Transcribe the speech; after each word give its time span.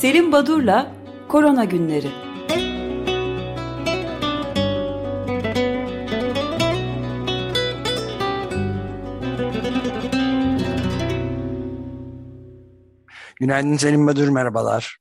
Selim 0.00 0.32
Badur'la 0.32 0.92
Korona 1.28 1.64
Günleri. 1.64 2.08
Günaydın 13.40 13.76
Selim 13.76 14.06
Badur, 14.06 14.28
merhabalar. 14.28 14.98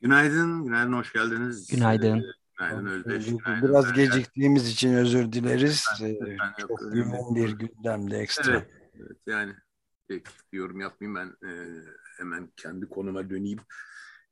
Günaydın, 0.00 0.64
günaydın, 0.64 0.92
hoş 0.92 1.12
geldiniz. 1.12 1.68
Günaydın. 1.70 2.24
Günaydın 2.58 2.86
Özdeş. 2.86 3.26
Günaydın 3.26 3.68
Biraz 3.68 3.84
Derya. 3.90 4.04
geciktiğimiz 4.04 4.68
için 4.68 4.94
özür 4.94 5.32
dileriz. 5.32 5.84
Ben- 6.02 6.06
Ee, 6.06 6.16
ben 6.40 6.52
Çok 6.60 6.82
önemli 6.82 6.98
yoğun 7.16 7.34
bir 7.36 7.48
gündemde 7.58 8.18
ekstra. 8.18 8.52
Evet, 8.52 8.68
evet, 9.00 9.16
yani 9.26 9.52
pek 10.08 10.26
bir 10.52 10.58
yorum 10.58 10.80
yapmayayım 10.80 11.14
ben 11.42 11.48
e, 11.48 11.50
hemen 12.18 12.48
kendi 12.56 12.88
konuma 12.88 13.30
döneyim. 13.30 13.58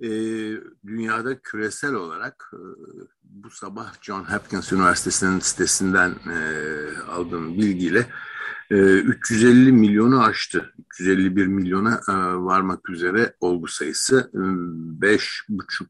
E, 0.02 0.08
dünyada 0.86 1.42
küresel 1.42 1.94
olarak 1.94 2.50
e, 2.52 2.60
bu 3.24 3.50
sabah 3.50 3.92
John 4.02 4.24
Hopkins 4.24 4.72
Üniversitesi'nin 4.72 5.38
sitesinden 5.38 6.10
e, 6.10 6.38
aldığım 7.10 7.58
bilgiyle 7.58 8.06
e, 8.70 8.76
350 8.76 9.72
milyonu 9.72 10.22
aştı. 10.22 10.72
351 10.86 11.46
milyona 11.46 12.00
e, 12.08 12.12
varmak 12.36 12.90
üzere 12.90 13.34
olgu 13.40 13.68
sayısı. 13.68 14.30
E, 14.34 14.38
5,5 14.38 15.86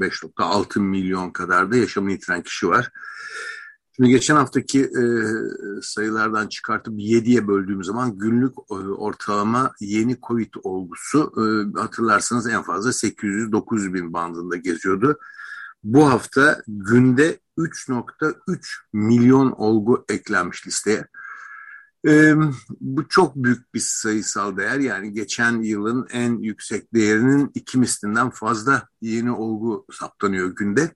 5.6 0.00 0.80
milyon 0.80 1.30
kadar 1.30 1.72
da 1.72 1.76
yaşamını 1.76 2.12
yitiren 2.12 2.42
kişi 2.42 2.68
var. 2.68 2.90
Şimdi 3.96 4.10
geçen 4.10 4.36
haftaki 4.36 4.80
e, 4.80 5.04
sayılardan 5.82 6.48
çıkartıp 6.48 6.94
7'ye 6.94 7.48
böldüğüm 7.48 7.84
zaman 7.84 8.18
günlük 8.18 8.54
e, 8.70 8.74
ortalama 8.74 9.72
yeni 9.80 10.16
Covid 10.20 10.54
olgusu 10.62 11.32
e, 11.36 11.42
hatırlarsanız 11.78 12.46
en 12.46 12.62
fazla 12.62 12.90
800-900 12.90 13.94
bin 13.94 14.12
bandında 14.12 14.56
geziyordu. 14.56 15.18
Bu 15.84 16.10
hafta 16.10 16.62
günde 16.68 17.38
3.3 17.58 18.76
milyon 18.92 19.50
olgu 19.50 20.04
eklenmiş 20.08 20.66
listeye. 20.66 21.06
E, 22.06 22.34
bu 22.80 23.08
çok 23.08 23.36
büyük 23.36 23.74
bir 23.74 23.80
sayısal 23.80 24.56
değer 24.56 24.78
yani 24.78 25.12
geçen 25.12 25.62
yılın 25.62 26.06
en 26.10 26.38
yüksek 26.38 26.94
değerinin 26.94 27.50
iki 27.54 27.78
mislinden 27.78 28.30
fazla 28.30 28.88
yeni 29.00 29.32
olgu 29.32 29.86
saptanıyor 29.92 30.56
günde. 30.56 30.94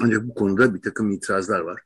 Ancak 0.00 0.24
bu 0.24 0.34
konuda 0.34 0.74
bir 0.74 0.82
takım 0.82 1.10
itirazlar 1.10 1.60
var. 1.60 1.82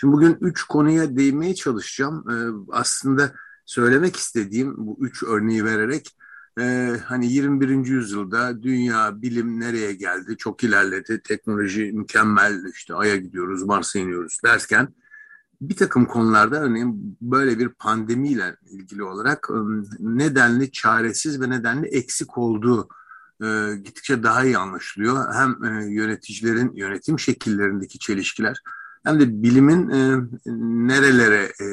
Şimdi 0.00 0.12
bugün 0.12 0.38
üç 0.40 0.62
konuya 0.62 1.16
değinmeye 1.16 1.54
çalışacağım. 1.54 2.24
Ee, 2.30 2.34
aslında 2.72 3.32
söylemek 3.66 4.16
istediğim 4.16 4.74
bu 4.76 4.98
üç 5.00 5.22
örneği 5.22 5.64
vererek 5.64 6.16
e, 6.60 6.96
hani 7.04 7.32
21. 7.32 7.86
yüzyılda 7.86 8.62
dünya 8.62 9.22
bilim 9.22 9.60
nereye 9.60 9.92
geldi? 9.92 10.36
Çok 10.36 10.64
ilerledi. 10.64 11.20
Teknoloji 11.24 11.92
mükemmel. 11.92 12.64
işte 12.74 12.94
Ay'a 12.94 13.16
gidiyoruz, 13.16 13.62
Mars'a 13.62 13.98
iniyoruz 13.98 14.40
derken 14.44 14.88
bir 15.60 15.76
takım 15.76 16.06
konularda 16.06 16.60
örneğin 16.60 17.18
böyle 17.20 17.58
bir 17.58 17.68
pandemiyle 17.68 18.56
ilgili 18.70 19.02
olarak 19.02 19.48
e, 19.50 19.58
nedenli 19.98 20.70
çaresiz 20.72 21.40
ve 21.40 21.50
nedenli 21.50 21.86
eksik 21.86 22.38
olduğu 22.38 22.88
e, 23.42 23.76
gittikçe 23.76 24.22
daha 24.22 24.44
iyi 24.44 24.58
anlaşılıyor. 24.58 25.34
Hem 25.34 25.64
e, 25.64 25.92
yöneticilerin 25.92 26.72
yönetim 26.74 27.18
şekillerindeki 27.18 27.98
çelişkiler 27.98 28.62
hem 29.04 29.20
de 29.20 29.42
bilimin 29.42 29.90
e, 29.90 30.20
nerelere 30.88 31.52
e, 31.60 31.66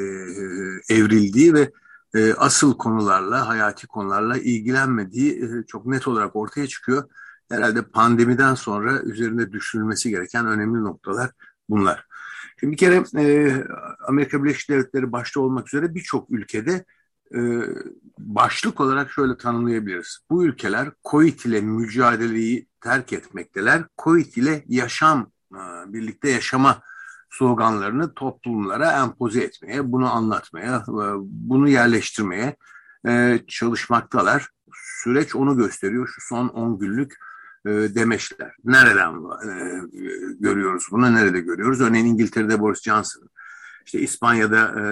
evrildiği 0.95 1.53
ve 1.53 1.71
e, 2.15 2.33
asıl 2.33 2.77
konularla, 2.77 3.47
hayati 3.47 3.87
konularla 3.87 4.37
ilgilenmediği 4.37 5.43
e, 5.43 5.65
çok 5.67 5.85
net 5.85 6.07
olarak 6.07 6.35
ortaya 6.35 6.67
çıkıyor. 6.67 7.03
Herhalde 7.49 7.81
pandemiden 7.81 8.55
sonra 8.55 9.01
üzerinde 9.01 9.51
düşünülmesi 9.51 10.09
gereken 10.09 10.47
önemli 10.47 10.83
noktalar 10.83 11.31
bunlar. 11.69 12.05
Şimdi 12.59 12.71
bir 12.71 12.77
kere 12.77 13.03
e, 13.17 13.53
Amerika 14.07 14.43
Birleşik 14.43 14.69
Devletleri 14.69 15.11
başta 15.11 15.39
olmak 15.39 15.67
üzere 15.67 15.95
birçok 15.95 16.31
ülkede 16.31 16.85
başlık 18.19 18.81
olarak 18.81 19.11
şöyle 19.11 19.37
tanımlayabiliriz. 19.37 20.19
Bu 20.29 20.45
ülkeler 20.45 20.91
COVID 21.05 21.39
ile 21.39 21.61
mücadeleyi 21.61 22.67
terk 22.81 23.13
etmekteler. 23.13 23.83
COVID 24.03 24.35
ile 24.35 24.63
yaşam, 24.67 25.31
e, 25.53 25.93
birlikte 25.93 26.29
yaşama 26.29 26.81
sloganlarını 27.29 28.13
toplumlara 28.13 29.03
empoze 29.03 29.41
etmeye, 29.41 29.91
bunu 29.91 30.13
anlatmaya, 30.13 30.75
e, 30.87 31.05
bunu 31.21 31.69
yerleştirmeye 31.69 32.55
e, 33.07 33.39
çalışmaktalar. 33.47 34.49
Süreç 34.73 35.35
onu 35.35 35.57
gösteriyor 35.57 36.07
şu 36.07 36.21
son 36.21 36.47
10 36.47 36.79
günlük 36.79 37.17
demeçler. 37.65 38.55
Nereden 38.63 39.13
görüyoruz 40.39 40.87
bunu, 40.91 41.13
nerede 41.13 41.39
görüyoruz? 41.39 41.81
Örneğin 41.81 42.05
İngiltere'de 42.05 42.59
Boris 42.59 42.81
Johnson, 42.81 43.29
işte 43.85 43.99
İspanya'da 43.99 44.59
e, 44.59 44.83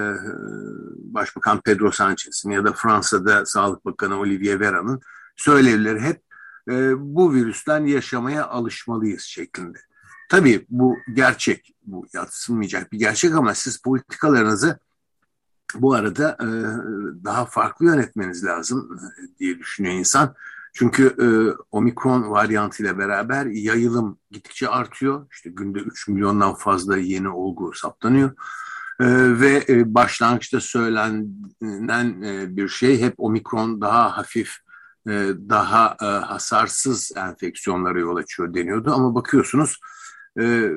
Başbakan 1.14 1.62
Pedro 1.62 1.92
Sanchez'in 1.92 2.52
ya 2.52 2.66
da 2.66 2.74
Fransa'da 2.74 3.46
Sağlık 3.46 3.86
Bakanı 3.86 4.20
Olivier 4.20 4.60
Véran'ın 4.60 5.02
söylevleri 5.36 6.00
hep 6.00 6.22
e, 6.70 6.94
bu 6.98 7.34
virüsten 7.34 7.86
yaşamaya 7.86 8.48
alışmalıyız 8.48 9.22
şeklinde. 9.22 9.80
Tabii 10.30 10.66
bu 10.70 10.98
gerçek, 11.14 11.76
bu 11.86 12.06
yatsınmayacak 12.14 12.92
bir 12.92 13.00
gerçek 13.00 13.36
ama 13.36 13.54
siz 13.54 13.82
politikalarınızı 13.82 14.80
bu 15.76 15.94
arada 15.94 16.38
e, 16.42 16.48
daha 17.24 17.46
farklı 17.46 17.86
yönetmeniz 17.86 18.46
lazım 18.46 19.00
e, 19.00 19.40
diye 19.40 19.60
düşünüyor 19.60 19.96
insan. 19.96 20.36
Çünkü 20.74 21.16
e, 21.20 21.28
omikron 21.72 22.32
varyantıyla 22.32 22.98
beraber 22.98 23.46
yayılım 23.46 24.18
gittikçe 24.32 24.70
artıyor. 24.70 25.28
İşte 25.32 25.50
günde 25.50 25.80
3 25.80 26.08
milyondan 26.08 26.54
fazla 26.56 26.98
yeni 26.98 27.30
olgu 27.30 27.74
saptanıyor. 27.74 28.32
E, 29.00 29.06
ve 29.40 29.66
e, 29.70 29.94
başlangıçta 29.94 30.60
söylenen 30.60 32.22
e, 32.22 32.58
bir 32.58 32.70
şey 32.70 33.02
hep 33.02 33.14
omikron 33.18 33.82
daha 33.82 34.18
hafif, 34.18 34.56
e, 35.08 35.12
daha 35.50 35.98
e, 36.02 36.06
hasarsız 36.06 37.12
enfeksiyonlara 37.16 38.00
yol 38.00 38.16
açıyor 38.16 38.54
deniyordu. 38.54 38.92
Ama 38.94 39.16
bakıyorsunuz 39.16 39.80
e, 40.40 40.70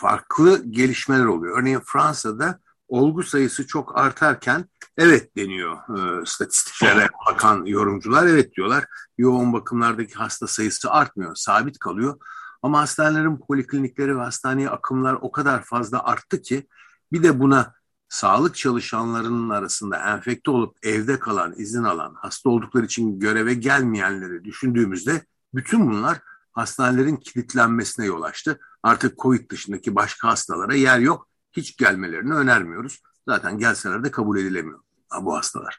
farklı 0.00 0.64
gelişmeler 0.70 1.24
oluyor. 1.24 1.58
Örneğin 1.58 1.82
Fransa'da 1.86 2.58
olgu 2.88 3.22
sayısı 3.22 3.66
çok 3.66 3.98
artarken 3.98 4.64
evet 4.98 5.36
deniyor 5.36 5.76
e, 5.76 6.26
statistiklere 6.26 7.08
bakan 7.30 7.64
yorumcular. 7.64 8.26
Evet 8.26 8.54
diyorlar 8.56 8.84
yoğun 9.18 9.52
bakımlardaki 9.52 10.14
hasta 10.14 10.46
sayısı 10.46 10.90
artmıyor, 10.90 11.34
sabit 11.34 11.78
kalıyor. 11.78 12.18
Ama 12.62 12.80
hastanelerin 12.80 13.36
poliklinikleri 13.36 14.16
ve 14.16 14.22
hastaneye 14.22 14.70
akımlar 14.70 15.18
o 15.20 15.32
kadar 15.32 15.62
fazla 15.62 16.04
arttı 16.04 16.42
ki 16.42 16.66
bir 17.14 17.22
de 17.22 17.40
buna 17.40 17.74
sağlık 18.08 18.56
çalışanlarının 18.56 19.50
arasında 19.50 20.14
enfekte 20.14 20.50
olup 20.50 20.76
evde 20.82 21.18
kalan, 21.18 21.54
izin 21.56 21.84
alan, 21.84 22.14
hasta 22.18 22.50
oldukları 22.50 22.84
için 22.84 23.20
göreve 23.20 23.54
gelmeyenleri 23.54 24.44
düşündüğümüzde 24.44 25.24
bütün 25.54 25.90
bunlar 25.90 26.20
hastanelerin 26.52 27.16
kilitlenmesine 27.16 28.06
yol 28.06 28.22
açtı. 28.22 28.60
Artık 28.82 29.18
COVID 29.18 29.50
dışındaki 29.50 29.94
başka 29.94 30.28
hastalara 30.28 30.74
yer 30.74 30.98
yok. 30.98 31.28
Hiç 31.52 31.76
gelmelerini 31.76 32.34
önermiyoruz. 32.34 33.02
Zaten 33.28 33.58
gelseler 33.58 34.04
de 34.04 34.10
kabul 34.10 34.38
edilemiyor 34.38 34.80
bu 35.22 35.36
hastalar. 35.36 35.78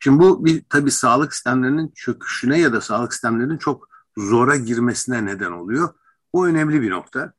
Şimdi 0.00 0.18
bu 0.18 0.44
bir 0.44 0.64
tabii 0.68 0.90
sağlık 0.90 1.34
sistemlerinin 1.34 1.92
çöküşüne 1.94 2.60
ya 2.60 2.72
da 2.72 2.80
sağlık 2.80 3.12
sistemlerinin 3.12 3.58
çok 3.58 3.88
zora 4.16 4.56
girmesine 4.56 5.24
neden 5.24 5.52
oluyor. 5.52 5.94
Bu 6.34 6.46
önemli 6.46 6.82
bir 6.82 6.90
nokta. 6.90 7.32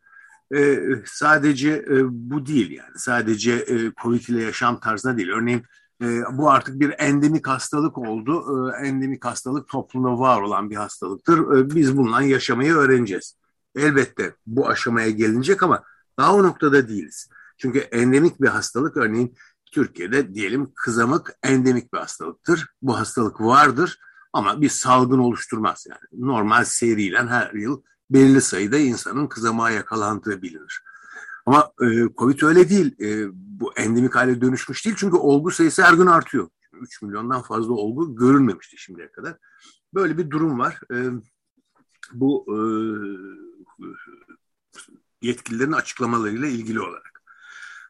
Ee, 0.56 0.80
sadece 1.06 1.70
e, 1.72 2.04
bu 2.06 2.46
değil 2.46 2.72
yani. 2.72 2.92
Sadece 2.96 3.52
e, 3.52 3.92
COVID 4.04 4.28
ile 4.28 4.44
yaşam 4.44 4.80
tarzına 4.80 5.18
değil. 5.18 5.30
Örneğin 5.30 5.64
e, 6.02 6.22
bu 6.32 6.52
artık 6.52 6.80
bir 6.80 6.94
endemik 6.98 7.48
hastalık 7.48 7.98
oldu. 7.98 8.44
E, 8.72 8.88
endemik 8.88 9.26
hastalık 9.26 9.68
toplumda 9.68 10.20
var 10.20 10.42
olan 10.42 10.70
bir 10.70 10.76
hastalıktır. 10.76 11.58
E, 11.58 11.76
biz 11.76 11.98
bununla 11.98 12.22
yaşamayı 12.22 12.74
öğreneceğiz. 12.74 13.36
Elbette 13.76 14.36
bu 14.48 14.70
aşamaya 14.70 15.10
gelinecek 15.10 15.64
ama 15.64 15.84
daha 16.20 16.36
o 16.36 16.44
noktada 16.44 16.88
değiliz. 16.88 17.30
Çünkü 17.58 17.80
endemik 17.80 18.42
bir 18.42 18.48
hastalık 18.48 18.98
örneğin 18.98 19.36
Türkiye'de 19.72 20.34
diyelim 20.34 20.72
kızamık 20.76 21.36
endemik 21.44 21.94
bir 21.94 21.98
hastalıktır. 21.98 22.68
Bu 22.82 23.00
hastalık 23.00 23.42
vardır 23.42 24.00
ama 24.34 24.62
bir 24.62 24.70
salgın 24.70 25.20
oluşturmaz. 25.20 25.86
Yani 25.90 26.28
normal 26.28 26.66
seriyle 26.66 27.18
her 27.18 27.54
yıl 27.54 27.82
belirli 28.10 28.42
sayıda 28.42 28.78
insanın 28.78 29.28
kızamığa 29.28 29.72
yakalandığı 29.72 30.42
bilinir. 30.42 30.84
Ama 31.46 31.72
e, 31.82 31.86
Covid 32.18 32.42
öyle 32.42 32.70
değil. 32.70 33.02
E, 33.02 33.28
bu 33.34 33.74
endemik 33.74 34.16
hale 34.16 34.42
dönüşmüş 34.42 34.86
değil 34.86 34.96
çünkü 35.00 35.18
olgu 35.18 35.52
sayısı 35.52 35.84
her 35.84 35.94
gün 35.94 36.06
artıyor. 36.06 36.50
3 36.74 37.02
milyondan 37.02 37.42
fazla 37.42 37.74
olgu 37.74 38.16
görülmemişti 38.16 38.78
şimdiye 38.78 39.12
kadar. 39.12 39.38
Böyle 39.94 40.18
bir 40.18 40.30
durum 40.30 40.60
var. 40.60 40.80
E, 40.94 41.10
bu 42.14 42.46
e, 42.50 42.58
yetkililerin 45.22 45.72
açıklamalarıyla 45.72 46.48
ilgili 46.48 46.82
olarak. 46.82 47.24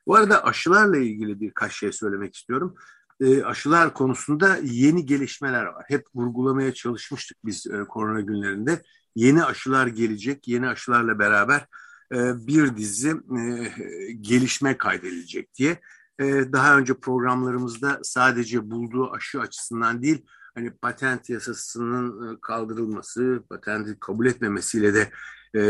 Bu 0.07 0.15
arada 0.15 0.43
aşılarla 0.43 0.97
ilgili 0.97 1.41
birkaç 1.41 1.73
şey 1.73 1.91
söylemek 1.91 2.35
istiyorum. 2.35 2.75
E, 3.19 3.43
aşılar 3.43 3.93
konusunda 3.93 4.57
yeni 4.63 5.05
gelişmeler 5.05 5.65
var. 5.65 5.85
Hep 5.87 6.05
vurgulamaya 6.15 6.73
çalışmıştık 6.73 7.37
biz 7.45 7.67
e, 7.67 7.83
korona 7.83 8.21
günlerinde. 8.21 8.81
Yeni 9.15 9.43
aşılar 9.43 9.87
gelecek. 9.87 10.47
Yeni 10.47 10.67
aşılarla 10.67 11.19
beraber 11.19 11.67
e, 12.13 12.47
bir 12.47 12.75
dizi 12.75 13.09
e, 13.09 13.71
gelişme 14.21 14.77
kaydedilecek 14.77 15.53
diye. 15.55 15.81
E, 16.19 16.25
daha 16.53 16.77
önce 16.77 16.93
programlarımızda 16.93 17.99
sadece 18.03 18.71
bulduğu 18.71 19.11
aşı 19.11 19.41
açısından 19.41 20.01
değil, 20.01 20.25
hani 20.55 20.71
patent 20.71 21.29
yasasının 21.29 22.37
kaldırılması, 22.41 23.43
patenti 23.49 23.97
kabul 23.99 24.25
etmemesiyle 24.25 24.93
de 24.93 25.11
e, 25.55 25.61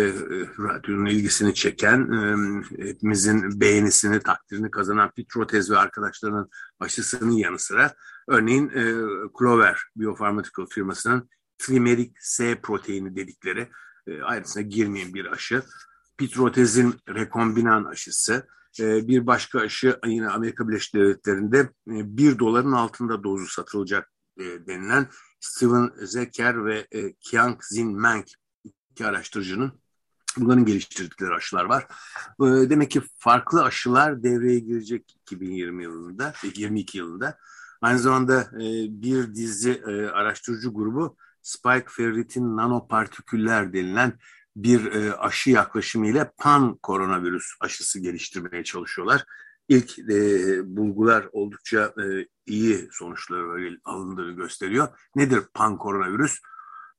radyonun 0.59 1.05
ilgisini 1.05 1.53
çeken, 1.53 2.11
e, 2.11 2.85
hepimizin 2.87 3.61
beğenisini, 3.61 4.19
takdirini 4.19 4.71
kazanan 4.71 5.11
Fitrotez 5.15 5.71
ve 5.71 5.77
arkadaşlarının 5.77 6.49
aşısının 6.79 7.31
yanı 7.31 7.59
sıra 7.59 7.93
örneğin 8.27 8.69
e, 8.69 8.83
Clover 9.39 9.81
Biopharmaceutical 9.95 10.67
firmasının 10.67 11.29
trimerik 11.63 12.15
S 12.19 12.61
proteini 12.61 13.15
dedikleri 13.15 13.69
e, 14.07 14.21
ayrıntısına 14.21 14.63
girmeyen 14.63 15.13
bir 15.13 15.25
aşı. 15.25 15.63
Pitrotez'in 16.17 16.95
rekombinan 17.09 17.85
aşısı, 17.85 18.47
e, 18.79 19.07
bir 19.07 19.27
başka 19.27 19.59
aşı 19.59 19.99
yine 20.05 20.29
Amerika 20.29 20.67
Birleşik 20.67 20.95
Devletleri'nde 20.95 21.59
e, 21.59 22.17
bir 22.17 22.39
doların 22.39 22.71
altında 22.71 23.23
dozu 23.23 23.47
satılacak 23.47 24.11
e, 24.37 24.43
denilen 24.43 25.07
Steven 25.39 25.91
Zeker 26.05 26.65
ve 26.65 26.87
e, 26.91 27.13
Kiang 27.13 27.63
Zin 27.63 28.01
Meng 28.01 28.25
iki 28.91 29.05
araştırıcının 29.05 29.71
bunların 30.37 30.65
geliştirdikleri 30.65 31.33
aşılar 31.33 31.65
var. 31.65 31.87
E, 32.41 32.69
demek 32.69 32.91
ki 32.91 33.01
farklı 33.19 33.63
aşılar 33.63 34.23
devreye 34.23 34.59
girecek 34.59 35.15
2020 35.21 35.83
yılında, 35.83 36.33
22 36.55 36.97
yılında. 36.97 37.37
Aynı 37.81 37.99
zamanda 37.99 38.41
e, 38.41 38.61
bir 39.01 39.35
dizi 39.35 39.71
e, 39.71 40.05
araştırıcı 40.07 40.69
grubu 40.69 41.17
spike 41.43 41.85
ferritin 41.89 42.57
nanopartiküller 42.57 43.73
denilen 43.73 44.13
bir 44.55 44.91
e, 44.91 45.13
aşı 45.13 45.49
yaklaşımıyla 45.49 46.31
pan 46.37 46.75
koronavirüs 46.75 47.45
aşısı 47.59 47.99
geliştirmeye 47.99 48.63
çalışıyorlar. 48.63 49.25
İlk 49.69 49.99
e, 49.99 50.75
bulgular 50.77 51.27
oldukça 51.31 51.93
e, 52.03 52.27
iyi 52.45 52.89
sonuçları 52.91 53.79
alındığını 53.85 54.31
gösteriyor. 54.31 54.87
Nedir 55.15 55.41
pan 55.53 55.77
koronavirüs? 55.77 56.39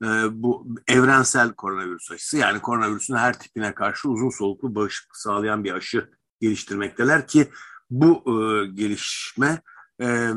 E, 0.03 0.07
bu 0.31 0.67
evrensel 0.89 1.53
koronavirüs 1.53 2.11
aşısı 2.11 2.37
yani 2.37 2.61
koronavirüsün 2.61 3.17
her 3.17 3.39
tipine 3.39 3.75
karşı 3.75 4.09
uzun 4.09 4.31
soluklu 4.31 4.75
bağışıklık 4.75 5.17
sağlayan 5.17 5.65
bir 5.65 5.73
aşı 5.73 6.11
geliştirmekteler 6.41 7.27
ki 7.27 7.49
bu 7.91 8.23
e, 8.27 8.67
gelişme 8.67 9.63
e, 9.99 10.07
e, 10.07 10.35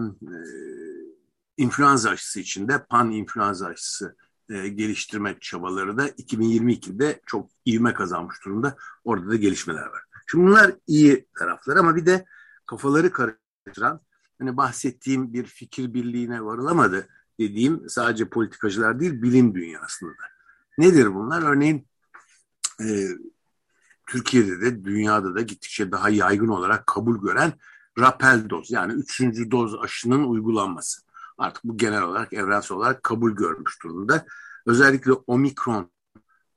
influenza 1.58 2.10
aşısı 2.10 2.40
içinde 2.40 2.86
pan 2.86 3.12
influenza 3.12 3.68
aşısı 3.68 4.16
e, 4.50 4.68
geliştirme 4.68 5.38
çabaları 5.42 5.98
da 5.98 6.10
2022'de 6.10 7.22
çok 7.26 7.50
ivme 7.68 7.94
kazanmış 7.94 8.46
durumda. 8.46 8.78
Orada 9.04 9.30
da 9.30 9.36
gelişmeler 9.36 9.86
var. 9.86 10.02
Şimdi 10.32 10.46
bunlar 10.46 10.72
iyi 10.88 11.28
taraflar 11.40 11.76
ama 11.76 11.96
bir 11.96 12.06
de 12.06 12.26
kafaları 12.66 13.12
karıştıran 13.12 14.02
hani 14.40 14.58
bahsettiğim 14.58 15.34
bir 15.34 15.46
fikir 15.46 15.94
birliğine 15.94 16.46
varılamadı 16.46 17.08
dediğim 17.40 17.90
sadece 17.90 18.30
politikacılar 18.30 19.00
değil 19.00 19.22
bilim 19.22 19.56
dünyasında 19.56 20.12
da. 20.12 20.24
Nedir 20.78 21.16
bunlar? 21.16 21.42
Örneğin 21.42 21.88
e, 22.82 23.08
Türkiye'de 24.08 24.62
de 24.62 24.86
dünyada 24.86 25.36
da 25.36 25.42
gittikçe 25.42 25.92
daha 25.92 26.10
yaygın 26.10 26.48
olarak 26.48 26.88
kabul 26.88 27.22
gören 27.22 27.54
rapel 28.00 28.50
doz 28.50 28.72
yani 28.72 28.94
üçüncü 28.94 29.52
doz 29.52 29.76
aşının 29.76 30.24
uygulanması. 30.24 31.07
Artık 31.38 31.64
bu 31.64 31.78
genel 31.78 32.02
olarak 32.02 32.34
evrensel 32.34 32.78
olarak 32.78 33.04
kabul 33.04 33.32
görmüş 33.32 33.84
durumda. 33.84 34.26
Özellikle 34.66 35.12
omikron 35.12 35.92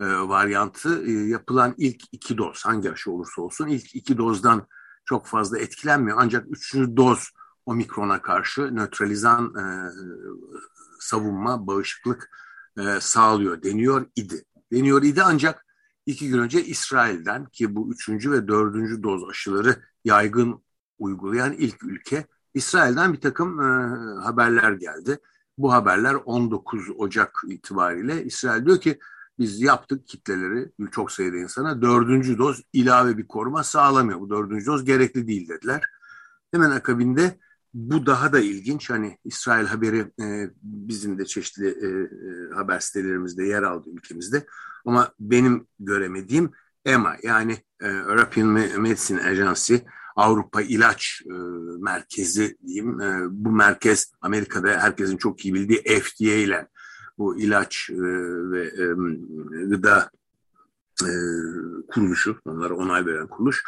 e, 0.00 0.04
varyantı 0.06 1.04
e, 1.04 1.10
yapılan 1.10 1.74
ilk 1.78 2.02
iki 2.12 2.38
doz 2.38 2.64
hangi 2.64 2.92
aşı 2.92 3.10
olursa 3.10 3.42
olsun 3.42 3.66
ilk 3.66 3.94
iki 3.94 4.18
dozdan 4.18 4.66
çok 5.04 5.26
fazla 5.26 5.58
etkilenmiyor. 5.58 6.18
Ancak 6.20 6.46
üçüncü 6.50 6.96
doz 6.96 7.30
omikrona 7.66 8.22
karşı 8.22 8.76
nötralizan 8.76 9.54
e, 9.54 9.64
savunma, 11.00 11.66
bağışıklık 11.66 12.30
e, 12.78 13.00
sağlıyor 13.00 13.62
deniyor 13.62 14.06
idi. 14.16 14.44
Deniyor 14.72 15.02
idi 15.02 15.22
ancak 15.22 15.66
iki 16.06 16.28
gün 16.28 16.38
önce 16.38 16.64
İsrail'den 16.64 17.46
ki 17.46 17.76
bu 17.76 17.92
üçüncü 17.92 18.32
ve 18.32 18.48
dördüncü 18.48 19.02
doz 19.02 19.28
aşıları 19.30 19.82
yaygın 20.04 20.64
uygulayan 20.98 21.52
ilk 21.52 21.82
ülke 21.82 22.26
İsrail'den 22.54 23.12
bir 23.12 23.20
takım 23.20 23.60
e, 23.60 23.64
haberler 24.20 24.72
geldi. 24.72 25.18
Bu 25.58 25.72
haberler 25.72 26.14
19 26.14 26.90
Ocak 26.98 27.42
itibariyle 27.48 28.24
İsrail 28.24 28.66
diyor 28.66 28.80
ki 28.80 28.98
biz 29.38 29.60
yaptık 29.60 30.08
kitleleri 30.08 30.70
çok 30.90 31.12
sayıda 31.12 31.36
insana 31.36 31.82
dördüncü 31.82 32.38
doz 32.38 32.62
ilave 32.72 33.18
bir 33.18 33.28
koruma 33.28 33.64
sağlamıyor. 33.64 34.20
Bu 34.20 34.30
dördüncü 34.30 34.66
doz 34.66 34.84
gerekli 34.84 35.26
değil 35.26 35.48
dediler. 35.48 35.82
Hemen 36.52 36.70
akabinde 36.70 37.38
bu 37.74 38.06
daha 38.06 38.32
da 38.32 38.40
ilginç. 38.40 38.90
Hani 38.90 39.18
İsrail 39.24 39.66
haberi 39.66 40.12
e, 40.20 40.50
bizim 40.62 41.18
de 41.18 41.26
çeşitli 41.26 41.68
e, 41.68 41.86
e 41.86 42.54
haber 42.54 42.80
sitelerimizde 42.80 43.44
yer 43.44 43.62
aldı 43.62 43.90
ülkemizde. 43.90 44.46
Ama 44.84 45.12
benim 45.20 45.66
göremediğim 45.78 46.50
EMA 46.84 47.16
yani 47.22 47.58
e, 47.80 47.88
European 47.88 48.48
Medicine 48.80 49.22
Agency 49.22 49.76
Avrupa 50.20 50.62
İlaç 50.62 51.22
e, 51.26 51.32
Merkezi 51.80 52.56
diyeyim. 52.66 53.00
E, 53.00 53.26
bu 53.30 53.50
merkez 53.50 54.12
Amerika'da 54.20 54.68
herkesin 54.68 55.16
çok 55.16 55.44
iyi 55.44 55.54
bildiği 55.54 56.00
FDA 56.00 56.24
ile 56.24 56.68
bu 57.18 57.38
ilaç 57.38 57.90
e, 57.90 58.02
ve 58.52 58.70
gıda 59.66 60.10
e, 61.02 61.10
kuruluşu, 61.92 62.40
onlara 62.44 62.74
onay 62.74 63.06
veren 63.06 63.26
kuruluş. 63.26 63.62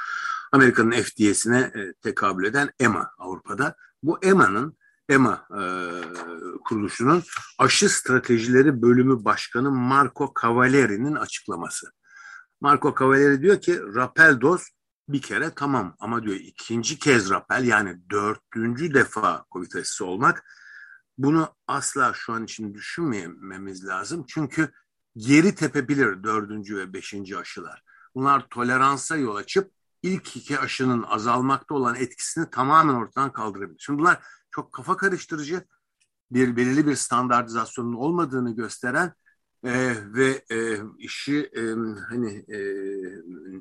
Amerika'nın 0.52 0.90
FDA'sine 0.90 1.58
e, 1.74 1.92
tekabül 1.92 2.44
eden 2.44 2.70
EMA 2.80 3.10
Avrupa'da. 3.18 3.74
Bu 4.02 4.18
EMA'nın 4.22 4.76
EMA 5.08 5.46
kuruluşunun 6.64 7.22
aşı 7.58 7.88
stratejileri 7.88 8.82
bölümü 8.82 9.24
başkanı 9.24 9.70
Marco 9.70 10.32
Cavalleri'nin 10.42 11.14
açıklaması. 11.14 11.92
Marco 12.60 12.94
Cavalleri 12.98 13.42
diyor 13.42 13.60
ki 13.60 13.80
rapel 13.94 14.40
doz 14.40 14.62
bir 15.08 15.22
kere 15.22 15.54
tamam 15.54 15.96
ama 15.98 16.22
diyor 16.22 16.36
ikinci 16.36 16.98
kez 16.98 17.30
rapel 17.30 17.64
yani 17.64 18.10
dördüncü 18.10 18.94
defa 18.94 19.44
COVID 19.52 19.72
aşısı 19.72 20.06
olmak 20.06 20.44
bunu 21.18 21.54
asla 21.66 22.12
şu 22.14 22.32
an 22.32 22.44
için 22.44 22.74
düşünmememiz 22.74 23.86
lazım. 23.86 24.24
Çünkü 24.28 24.72
geri 25.16 25.54
tepebilir 25.54 26.24
dördüncü 26.24 26.76
ve 26.76 26.92
beşinci 26.92 27.38
aşılar. 27.38 27.82
Bunlar 28.14 28.48
toleransa 28.48 29.16
yol 29.16 29.36
açıp 29.36 29.72
ilk 30.02 30.36
iki 30.36 30.58
aşının 30.58 31.02
azalmakta 31.02 31.74
olan 31.74 31.94
etkisini 31.94 32.50
tamamen 32.50 32.94
ortadan 32.94 33.32
kaldırabilir. 33.32 33.78
Şimdi 33.80 33.98
bunlar 33.98 34.22
çok 34.50 34.72
kafa 34.72 34.96
karıştırıcı 34.96 35.64
bir 36.30 36.56
belirli 36.56 36.86
bir 36.86 36.96
standartizasyonun 36.96 37.94
olmadığını 37.94 38.56
gösteren 38.56 39.12
e, 39.64 39.94
ve 40.14 40.42
e, 40.50 40.78
işi 40.98 41.50
e, 41.56 41.62
hani 42.08 42.44
e, 42.48 42.58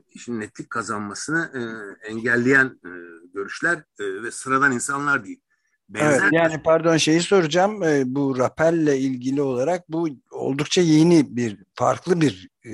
işin 0.09 0.39
netlik 0.39 0.69
kazanmasını 0.69 1.51
e, 1.53 1.61
engelleyen 2.07 2.65
e, 2.65 2.91
görüşler 3.33 3.77
e, 3.99 4.23
ve 4.23 4.31
sıradan 4.31 4.71
insanlar 4.71 5.25
değil. 5.25 5.41
Benzer 5.89 6.21
evet, 6.21 6.33
yani 6.33 6.63
pardon 6.63 6.97
şeyi 6.97 7.21
soracağım 7.21 7.83
e, 7.83 8.03
bu 8.05 8.37
rapelle 8.37 8.97
ilgili 8.97 9.41
olarak 9.41 9.89
bu 9.89 10.09
oldukça 10.31 10.81
yeni 10.81 11.35
bir 11.35 11.63
farklı 11.75 12.21
bir 12.21 12.49
e, 12.65 12.71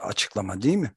açıklama 0.00 0.62
değil 0.62 0.76
mi? 0.76 0.92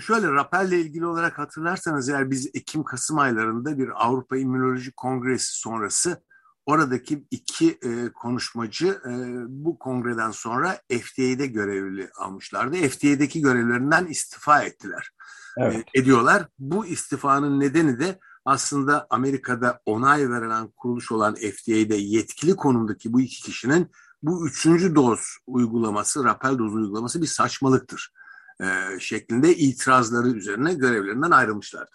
Şöyle 0.00 0.32
rapelle 0.32 0.80
ilgili 0.80 1.06
olarak 1.06 1.38
hatırlarsanız 1.38 2.08
eğer 2.08 2.30
biz 2.30 2.50
Ekim-Kasım 2.54 3.18
aylarında 3.18 3.78
bir 3.78 4.06
Avrupa 4.06 4.36
İmmünoloji 4.36 4.92
Kongresi 4.92 5.58
sonrası 5.58 6.22
Oradaki 6.66 7.26
iki 7.30 7.78
e, 7.82 8.12
konuşmacı 8.12 8.86
e, 8.86 9.12
bu 9.48 9.78
kongreden 9.78 10.30
sonra 10.30 10.78
FDA'de 10.90 11.46
görevli 11.46 12.10
almışlardı. 12.16 12.76
FDA'deki 12.76 13.40
görevlerinden 13.40 14.06
istifa 14.06 14.62
ettiler. 14.62 15.10
Evet. 15.58 15.86
E, 15.94 16.00
ediyorlar. 16.00 16.48
Bu 16.58 16.86
istifanın 16.86 17.60
nedeni 17.60 18.00
de 18.00 18.18
aslında 18.44 19.06
Amerika'da 19.10 19.80
onay 19.86 20.30
verilen 20.30 20.68
kuruluş 20.68 21.12
olan 21.12 21.34
FDA'de 21.34 21.94
yetkili 21.94 22.56
konumdaki 22.56 23.12
bu 23.12 23.20
iki 23.20 23.42
kişinin 23.42 23.90
bu 24.22 24.48
üçüncü 24.48 24.94
doz 24.94 25.20
uygulaması, 25.46 26.24
rapel 26.24 26.58
doz 26.58 26.74
uygulaması 26.74 27.22
bir 27.22 27.26
saçmalıktır 27.26 28.12
e, 28.60 28.98
şeklinde 29.00 29.56
itirazları 29.56 30.28
üzerine 30.28 30.74
görevlerinden 30.74 31.30
ayrılmışlardı. 31.30 31.90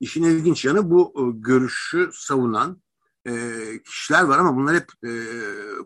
İşin 0.00 0.22
ilginç 0.22 0.64
yanı 0.64 0.90
bu 0.90 1.14
e, 1.16 1.22
görüşü 1.40 2.10
savunan 2.12 2.82
e, 3.26 3.32
kişiler 3.82 4.22
var 4.22 4.38
ama 4.38 4.56
bunlar 4.56 4.76
hep 4.76 4.90
e, 5.04 5.12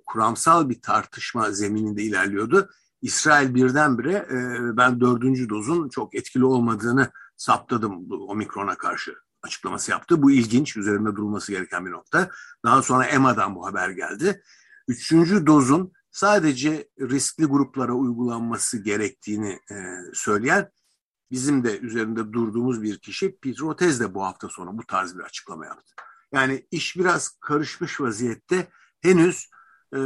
kuramsal 0.06 0.68
bir 0.68 0.82
tartışma 0.82 1.50
zemininde 1.50 2.02
ilerliyordu. 2.02 2.70
İsrail 3.02 3.54
birdenbire 3.54 4.12
e, 4.12 4.36
ben 4.76 5.00
dördüncü 5.00 5.48
dozun 5.48 5.88
çok 5.88 6.14
etkili 6.14 6.44
olmadığını 6.44 7.10
saptadım 7.36 8.10
bu 8.10 8.30
omikrona 8.30 8.74
karşı 8.74 9.14
açıklaması 9.42 9.90
yaptı. 9.90 10.22
Bu 10.22 10.30
ilginç, 10.30 10.76
üzerinde 10.76 11.16
durulması 11.16 11.52
gereken 11.52 11.86
bir 11.86 11.90
nokta. 11.90 12.30
Daha 12.64 12.82
sonra 12.82 13.04
EMA'dan 13.04 13.54
bu 13.54 13.66
haber 13.66 13.90
geldi. 13.90 14.42
Üçüncü 14.88 15.46
dozun 15.46 15.92
sadece 16.10 16.88
riskli 17.00 17.44
gruplara 17.44 17.92
uygulanması 17.92 18.78
gerektiğini 18.78 19.60
e, 19.70 19.74
söyleyen 20.12 20.70
bizim 21.30 21.64
de 21.64 21.78
üzerinde 21.78 22.32
durduğumuz 22.32 22.82
bir 22.82 22.98
kişi 22.98 23.36
Peter 23.36 23.64
Otez 23.64 24.00
de 24.00 24.14
bu 24.14 24.24
hafta 24.24 24.48
sonu 24.48 24.78
bu 24.78 24.86
tarz 24.86 25.18
bir 25.18 25.22
açıklama 25.22 25.66
yaptı. 25.66 25.94
Yani 26.34 26.66
iş 26.70 26.96
biraz 26.96 27.28
karışmış 27.40 28.00
vaziyette 28.00 28.68
henüz 29.00 29.48
e, 29.94 29.98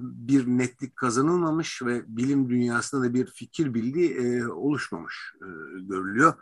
bir 0.00 0.46
netlik 0.46 0.96
kazanılmamış 0.96 1.82
ve 1.82 2.02
bilim 2.06 2.50
dünyasında 2.50 3.02
da 3.04 3.14
bir 3.14 3.26
fikir 3.26 3.74
bildiği 3.74 4.14
e, 4.14 4.46
oluşmamış 4.46 5.32
e, 5.36 5.46
görülüyor. 5.80 6.34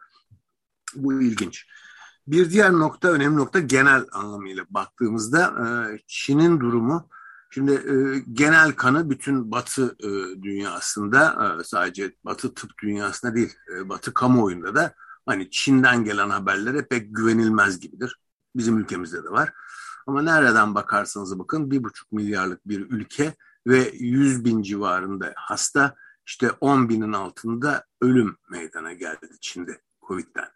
Bu 0.94 1.22
ilginç. 1.22 1.66
Bir 2.26 2.50
diğer 2.50 2.72
nokta, 2.72 3.08
önemli 3.08 3.36
nokta 3.36 3.60
genel 3.60 4.06
anlamıyla 4.12 4.64
baktığımızda 4.70 5.46
e, 5.92 5.98
Çin'in 6.06 6.60
durumu 6.60 7.08
Şimdi 7.54 7.72
e, 7.72 8.18
genel 8.32 8.72
kanı 8.72 9.10
bütün 9.10 9.50
Batı 9.50 9.96
e, 10.00 10.08
dünyasında 10.42 11.56
e, 11.60 11.64
sadece 11.64 12.14
Batı 12.24 12.54
tıp 12.54 12.70
dünyasında 12.82 13.34
değil 13.34 13.54
e, 13.76 13.88
Batı 13.88 14.14
kamuoyunda 14.14 14.74
da 14.74 14.94
hani 15.26 15.50
Çin'den 15.50 16.04
gelen 16.04 16.30
haberlere 16.30 16.86
pek 16.86 17.16
güvenilmez 17.16 17.80
gibidir. 17.80 18.20
Bizim 18.56 18.78
ülkemizde 18.78 19.24
de 19.24 19.30
var. 19.30 19.52
Ama 20.06 20.22
nereden 20.22 20.74
bakarsanız 20.74 21.38
bakın 21.38 21.70
bir 21.70 21.84
buçuk 21.84 22.12
milyarlık 22.12 22.68
bir 22.68 22.90
ülke 22.90 23.34
ve 23.66 23.90
yüz 23.94 24.44
bin 24.44 24.62
civarında 24.62 25.32
hasta 25.36 25.94
işte 26.26 26.50
on 26.50 26.88
binin 26.88 27.12
altında 27.12 27.84
ölüm 28.00 28.36
meydana 28.50 28.92
geldi 28.92 29.28
Çin'de 29.40 29.80
Covid'den. 30.08 30.48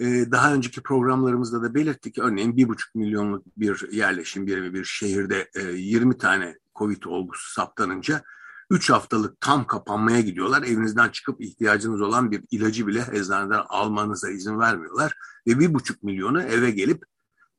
Ee, 0.00 0.30
daha 0.30 0.54
önceki 0.54 0.82
programlarımızda 0.82 1.62
da 1.62 1.74
belirttik. 1.74 2.18
Örneğin 2.18 2.56
bir 2.56 2.68
buçuk 2.68 2.94
milyonluk 2.94 3.46
bir 3.56 3.92
yerleşim 3.92 4.46
birimi 4.46 4.74
bir 4.74 4.84
şehirde 4.84 5.50
e, 5.54 5.62
20 5.62 6.18
tane 6.18 6.58
Covid 6.76 7.02
olgusu 7.02 7.52
saptanınca 7.52 8.22
3 8.70 8.90
haftalık 8.90 9.40
tam 9.40 9.66
kapanmaya 9.66 10.20
gidiyorlar. 10.20 10.62
Evinizden 10.62 11.08
çıkıp 11.08 11.40
ihtiyacınız 11.40 12.00
olan 12.00 12.30
bir 12.30 12.42
ilacı 12.50 12.86
bile 12.86 13.04
eczaneden 13.12 13.62
almanıza 13.68 14.30
izin 14.30 14.58
vermiyorlar. 14.58 15.16
Ve 15.46 15.58
bir 15.58 15.74
buçuk 15.74 16.02
milyonu 16.02 16.42
eve 16.42 16.70
gelip 16.70 17.04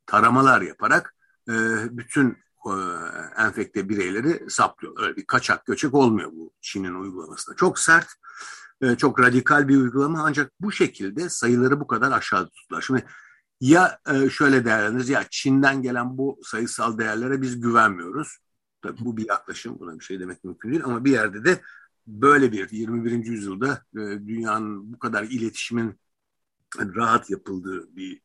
taramalar 0.09 0.61
yaparak 0.61 1.15
e, 1.49 1.53
bütün 1.97 2.37
e, 2.65 2.73
enfekte 3.37 3.89
bireyleri 3.89 4.49
saplıyorlar. 4.49 5.03
Öyle 5.03 5.15
bir 5.15 5.25
kaçak 5.25 5.65
göçek 5.65 5.93
olmuyor 5.93 6.31
bu 6.31 6.53
Çin'in 6.61 6.95
uygulamasında. 6.95 7.55
Çok 7.55 7.79
sert 7.79 8.07
e, 8.81 8.95
çok 8.95 9.19
radikal 9.19 9.67
bir 9.67 9.77
uygulama 9.77 10.23
ancak 10.23 10.51
bu 10.59 10.71
şekilde 10.71 11.29
sayıları 11.29 11.79
bu 11.79 11.87
kadar 11.87 12.11
aşağıda 12.11 12.49
tuttular. 12.49 12.81
Şimdi 12.81 13.05
ya 13.61 13.99
e, 14.13 14.29
şöyle 14.29 14.65
değerlendiririz 14.65 15.09
ya 15.09 15.23
Çin'den 15.29 15.81
gelen 15.81 16.17
bu 16.17 16.39
sayısal 16.43 16.97
değerlere 16.97 17.41
biz 17.41 17.61
güvenmiyoruz. 17.61 18.37
Tabii 18.81 19.05
bu 19.05 19.17
bir 19.17 19.27
yaklaşım 19.27 19.79
buna 19.79 19.99
bir 19.99 20.03
şey 20.03 20.19
demek 20.19 20.43
mümkün 20.43 20.69
değil 20.69 20.83
ama 20.85 21.05
bir 21.05 21.11
yerde 21.11 21.45
de 21.45 21.61
böyle 22.07 22.51
bir 22.51 22.69
21. 22.71 23.25
yüzyılda 23.25 23.83
e, 23.93 23.99
dünyanın 23.99 24.93
bu 24.93 24.99
kadar 24.99 25.23
iletişimin 25.23 25.99
rahat 26.77 27.29
yapıldığı 27.29 27.95
bir 27.95 28.21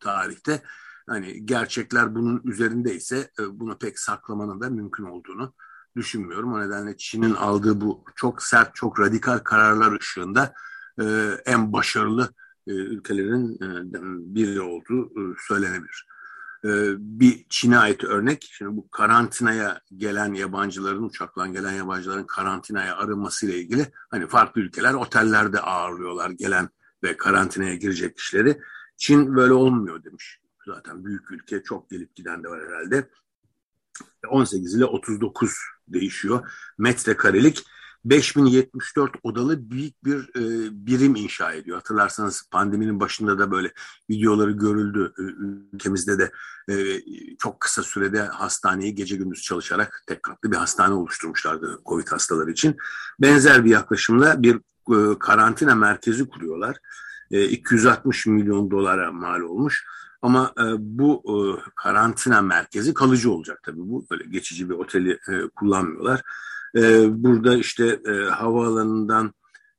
tarihte 0.00 0.62
hani 1.06 1.46
gerçekler 1.46 2.14
bunun 2.14 2.42
üzerindeyse 2.44 3.30
bunu 3.50 3.78
pek 3.78 3.98
saklamanın 3.98 4.60
da 4.60 4.70
mümkün 4.70 5.04
olduğunu 5.04 5.54
düşünmüyorum. 5.96 6.52
O 6.52 6.60
nedenle 6.60 6.96
Çin'in 6.96 7.34
aldığı 7.34 7.80
bu 7.80 8.04
çok 8.16 8.42
sert, 8.42 8.74
çok 8.74 9.00
radikal 9.00 9.38
kararlar 9.38 10.00
ışığında 10.00 10.54
e, 11.00 11.04
en 11.46 11.72
başarılı 11.72 12.34
e, 12.66 12.72
ülkelerin 12.72 13.54
e, 13.54 13.92
biri 14.34 14.60
olduğu 14.60 15.06
e, 15.06 15.34
söylenebilir. 15.48 16.06
E, 16.64 16.68
bir 16.98 17.46
Çin'e 17.48 17.78
ait 17.78 18.04
örnek, 18.04 18.48
şimdi 18.52 18.76
bu 18.76 18.88
karantinaya 18.90 19.80
gelen 19.96 20.34
yabancıların, 20.34 21.02
uçakla 21.02 21.46
gelen 21.46 21.72
yabancıların 21.72 22.26
karantinaya 22.26 22.96
arınmasıyla 22.96 23.54
ilgili 23.54 23.92
hani 24.10 24.26
farklı 24.26 24.60
ülkeler 24.60 24.94
otellerde 24.94 25.60
ağırlıyorlar 25.60 26.30
gelen 26.30 26.68
ve 27.04 27.16
karantinaya 27.16 27.74
girecek 27.74 28.16
kişileri. 28.16 28.60
Çin 28.96 29.36
böyle 29.36 29.52
olmuyor 29.52 30.04
demiş. 30.04 30.40
Zaten 30.66 31.04
büyük 31.04 31.30
ülke 31.30 31.62
çok 31.62 31.90
gelip 31.90 32.16
giden 32.16 32.44
de 32.44 32.48
var 32.48 32.60
herhalde. 32.68 33.08
18 34.28 34.74
ile 34.74 34.84
39 34.84 35.52
değişiyor. 35.88 36.52
Metrekarelik 36.78 37.64
5074 38.04 39.12
odalı 39.22 39.70
büyük 39.70 40.04
bir 40.04 40.18
e, 40.18 40.68
birim 40.86 41.16
inşa 41.16 41.52
ediyor. 41.52 41.76
Hatırlarsanız 41.76 42.48
pandeminin 42.50 43.00
başında 43.00 43.38
da 43.38 43.50
böyle 43.50 43.72
videoları 44.10 44.50
görüldü. 44.50 45.12
Ülkemizde 45.72 46.18
de 46.18 46.32
e, 46.68 47.00
çok 47.38 47.60
kısa 47.60 47.82
sürede 47.82 48.22
hastaneyi 48.22 48.94
gece 48.94 49.16
gündüz 49.16 49.42
çalışarak 49.42 50.04
tek 50.06 50.22
katlı 50.22 50.52
bir 50.52 50.56
hastane 50.56 50.94
oluşturmuşlardı 50.94 51.80
COVID 51.86 52.08
hastaları 52.08 52.50
için. 52.50 52.76
Benzer 53.20 53.64
bir 53.64 53.70
yaklaşımla 53.70 54.42
bir 54.42 54.60
e, 54.90 55.18
karantina 55.18 55.74
merkezi 55.74 56.28
kuruyorlar. 56.28 56.76
E, 57.30 57.44
260 57.44 58.26
milyon 58.26 58.70
dolara 58.70 59.12
mal 59.12 59.40
olmuş. 59.40 59.84
Ama 60.22 60.52
e, 60.58 60.64
bu 60.78 61.22
e, 61.26 61.36
karantina 61.76 62.42
merkezi 62.42 62.94
kalıcı 62.94 63.30
olacak 63.30 63.60
tabii 63.62 63.80
bu. 63.80 64.06
Böyle 64.10 64.24
geçici 64.24 64.70
bir 64.70 64.74
oteli 64.74 65.18
e, 65.28 65.48
kullanmıyorlar. 65.56 66.22
E, 66.76 67.06
burada 67.24 67.56
işte 67.56 68.00
e, 68.08 68.12
havaalanından 68.30 69.34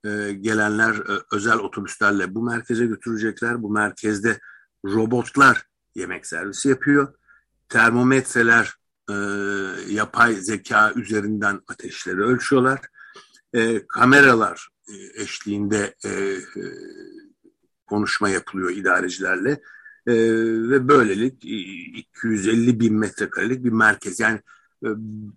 e, 0.05 0.31
gelenler 0.33 0.93
e, 0.93 1.21
özel 1.31 1.57
otobüslerle 1.57 2.35
bu 2.35 2.43
merkeze 2.43 2.85
götürecekler. 2.85 3.63
Bu 3.63 3.69
merkezde 3.69 4.39
robotlar 4.85 5.63
yemek 5.95 6.25
servisi 6.25 6.69
yapıyor. 6.69 7.13
Termometreler 7.69 8.73
e, 9.09 9.13
yapay 9.89 10.35
zeka 10.35 10.91
üzerinden 10.95 11.61
ateşleri 11.67 12.21
ölçüyorlar. 12.21 12.79
E, 13.53 13.87
kameralar 13.87 14.67
e, 14.69 14.74
eşliğinde 15.15 15.95
e, 16.05 16.09
e, 16.09 16.63
konuşma 17.87 18.29
yapılıyor 18.29 18.71
idarecilerle 18.71 19.51
e, 20.07 20.13
ve 20.69 20.87
böylelik 20.87 21.45
250 21.45 22.79
bin 22.79 22.93
metrekarelik 22.93 23.63
bir 23.63 23.71
merkez. 23.71 24.19
Yani 24.19 24.39
e, 24.83 24.87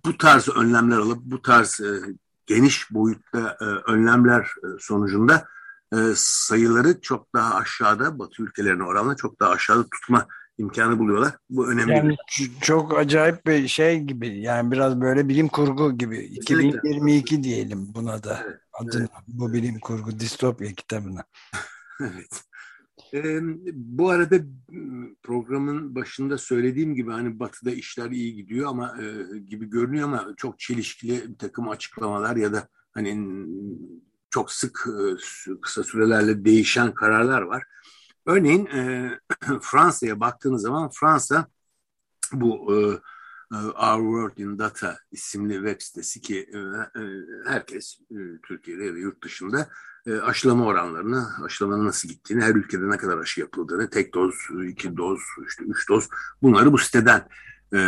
bu 0.05 0.19
tarz 0.19 0.49
önlemler 0.49 0.97
alıp 0.97 1.19
bu 1.23 1.43
tarz 1.43 1.81
e, 1.81 2.01
geniş 2.47 2.95
boyutta 2.95 3.57
e, 3.61 3.65
önlemler 3.65 4.41
e, 4.41 4.67
sonucunda 4.79 5.49
e, 5.93 5.97
sayıları 6.15 7.01
çok 7.01 7.35
daha 7.35 7.55
aşağıda 7.55 8.19
Batı 8.19 8.43
ülkelerine 8.43 8.83
oranla 8.83 9.17
çok 9.17 9.41
daha 9.41 9.51
aşağıda 9.51 9.83
tutma 9.83 10.29
imkanı 10.59 10.99
buluyorlar. 10.99 11.33
Bu 11.51 11.71
önemli. 11.71 11.93
Yani 11.93 12.17
çok 12.61 12.99
acayip 12.99 13.47
bir 13.47 13.69
şey 13.69 14.01
gibi 14.01 14.41
yani 14.41 14.73
biraz 14.73 15.01
böyle 15.01 15.29
bilim 15.29 15.49
kurgu 15.49 15.99
gibi. 15.99 16.35
Kesinlikle. 16.35 16.79
2022 16.79 17.43
diyelim 17.43 17.89
buna 17.95 18.23
da. 18.23 18.41
Evet, 18.47 18.61
Adını 18.79 19.01
evet. 19.01 19.11
bu 19.29 19.53
bilim 19.53 19.81
kurgu 19.81 20.21
distopya 20.21 20.73
kitabına. 20.73 21.25
evet. 22.01 22.45
E, 23.15 23.41
bu 23.75 24.11
arada 24.11 24.37
programın 25.23 25.95
başında 25.95 26.39
söylediğim 26.39 26.95
gibi 26.95 27.11
hani 27.11 27.41
batıda 27.41 27.71
işler 27.71 28.11
iyi 28.11 28.35
gidiyor 28.35 28.71
ama 28.71 28.97
e, 29.03 29.39
gibi 29.39 29.71
görünüyor 29.71 30.05
ama 30.05 30.35
çok 30.37 30.59
çelişkili 30.59 31.29
bir 31.29 31.39
takım 31.39 31.69
açıklamalar 31.69 32.37
ya 32.37 32.53
da 32.53 32.69
hani 32.95 33.47
çok 34.31 34.53
sık 34.53 34.89
e, 34.89 35.57
kısa 35.61 35.83
sürelerle 35.85 36.45
değişen 36.45 36.95
kararlar 36.95 37.43
var. 37.43 37.63
Örneğin 38.27 38.67
e, 38.67 39.11
Fransa'ya 39.61 40.21
baktığınız 40.21 40.63
zaman 40.63 40.91
Fransa 40.91 41.47
bu 42.33 42.75
e, 42.75 42.79
Our 43.53 44.01
World 44.01 44.39
in 44.39 44.59
Data 44.59 44.99
isimli 45.13 45.55
web 45.55 45.81
sitesi 45.81 46.21
ki 46.21 46.51
e, 46.55 46.59
e, 46.59 47.03
herkes 47.47 47.99
e, 48.11 48.17
Türkiye'de 48.47 48.95
ve 48.95 49.01
yurt 49.01 49.25
dışında 49.25 49.69
e, 50.07 50.17
aşılama 50.17 50.67
oranlarını, 50.67 51.27
aşılamanın 51.45 51.87
nasıl 51.87 52.09
gittiğini, 52.09 52.43
her 52.43 52.55
ülkede 52.55 52.91
ne 52.91 52.97
kadar 52.97 53.19
aşı 53.19 53.41
yapıldığını, 53.41 53.91
tek 53.91 54.15
doz, 54.15 54.35
iki 54.69 54.97
doz, 54.97 55.21
işte 55.49 55.65
üç 55.65 55.89
doz 55.89 56.09
bunları 56.43 56.73
bu 56.73 56.79
siteden 56.79 57.29
e, 57.75 57.81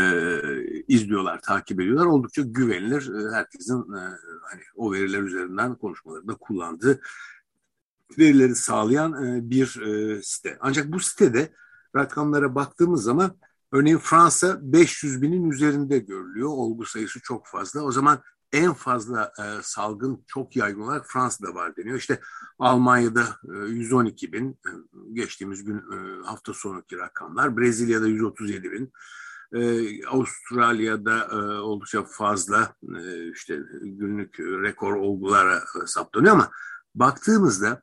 izliyorlar, 0.88 1.40
takip 1.40 1.80
ediyorlar. 1.80 2.06
Oldukça 2.06 2.42
güvenilir. 2.42 3.14
E, 3.14 3.34
herkesin 3.34 3.92
e, 3.92 4.00
hani 4.42 4.62
o 4.76 4.92
veriler 4.92 5.22
üzerinden 5.22 5.74
konuşmalarında 5.74 6.34
kullandığı 6.34 7.00
verileri 8.18 8.54
sağlayan 8.54 9.24
e, 9.24 9.50
bir 9.50 9.80
e, 9.80 10.22
site. 10.22 10.58
Ancak 10.60 10.92
bu 10.92 11.00
sitede 11.00 11.52
rakamlara 11.96 12.54
baktığımız 12.54 13.02
zaman 13.02 13.36
örneğin 13.72 13.98
Fransa 13.98 14.58
500 14.62 15.22
binin 15.22 15.50
üzerinde 15.50 15.98
görülüyor. 15.98 16.48
Olgu 16.48 16.86
sayısı 16.86 17.20
çok 17.20 17.46
fazla. 17.46 17.82
O 17.82 17.92
zaman 17.92 18.22
en 18.52 18.74
fazla 18.74 19.32
e, 19.38 19.62
salgın 19.62 20.24
çok 20.26 20.56
yaygın 20.56 20.80
olarak 20.80 21.06
Fransa'da 21.06 21.54
var 21.54 21.76
deniyor. 21.76 21.98
İşte 21.98 22.20
Almanya'da 22.58 23.24
e, 23.54 23.56
112 23.68 24.32
bin, 24.32 24.50
e, 24.50 24.70
geçtiğimiz 25.12 25.64
gün 25.64 25.78
e, 25.78 26.22
hafta 26.24 26.54
sonuki 26.54 26.98
rakamlar. 26.98 27.56
Brezilya'da 27.56 28.06
137 28.06 28.72
bin. 28.72 28.92
E, 29.52 30.06
Avustralya'da 30.06 31.28
e, 31.32 31.36
oldukça 31.60 32.04
fazla 32.04 32.74
e, 32.96 33.30
işte 33.30 33.58
günlük 33.82 34.40
rekor 34.40 34.92
olgulara 34.92 35.56
e, 35.56 35.86
saptanıyor 35.86 36.34
ama 36.34 36.50
baktığımızda 36.94 37.82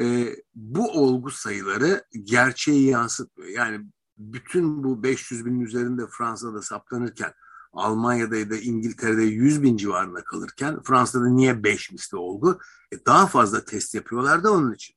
e, 0.00 0.36
bu 0.54 0.90
olgu 0.92 1.30
sayıları 1.30 2.04
gerçeği 2.24 2.88
yansıtmıyor. 2.88 3.50
Yani 3.50 3.86
bütün 4.18 4.84
bu 4.84 5.02
500 5.02 5.46
binin 5.46 5.60
üzerinde 5.60 6.06
Fransa'da 6.06 6.62
saptanırken 6.62 7.32
Almanya'da 7.72 8.36
ya 8.36 8.50
da 8.50 8.56
İngiltere'de 8.56 9.22
100 9.22 9.62
bin 9.62 9.76
civarında 9.76 10.24
kalırken 10.24 10.82
Fransa'da 10.82 11.28
niye 11.28 11.64
5 11.64 11.92
misli 11.92 12.16
olgu? 12.16 12.58
E, 12.92 13.06
daha 13.06 13.26
fazla 13.26 13.64
test 13.64 13.94
yapıyorlar 13.94 14.44
da 14.44 14.52
onun 14.52 14.72
için. 14.72 14.96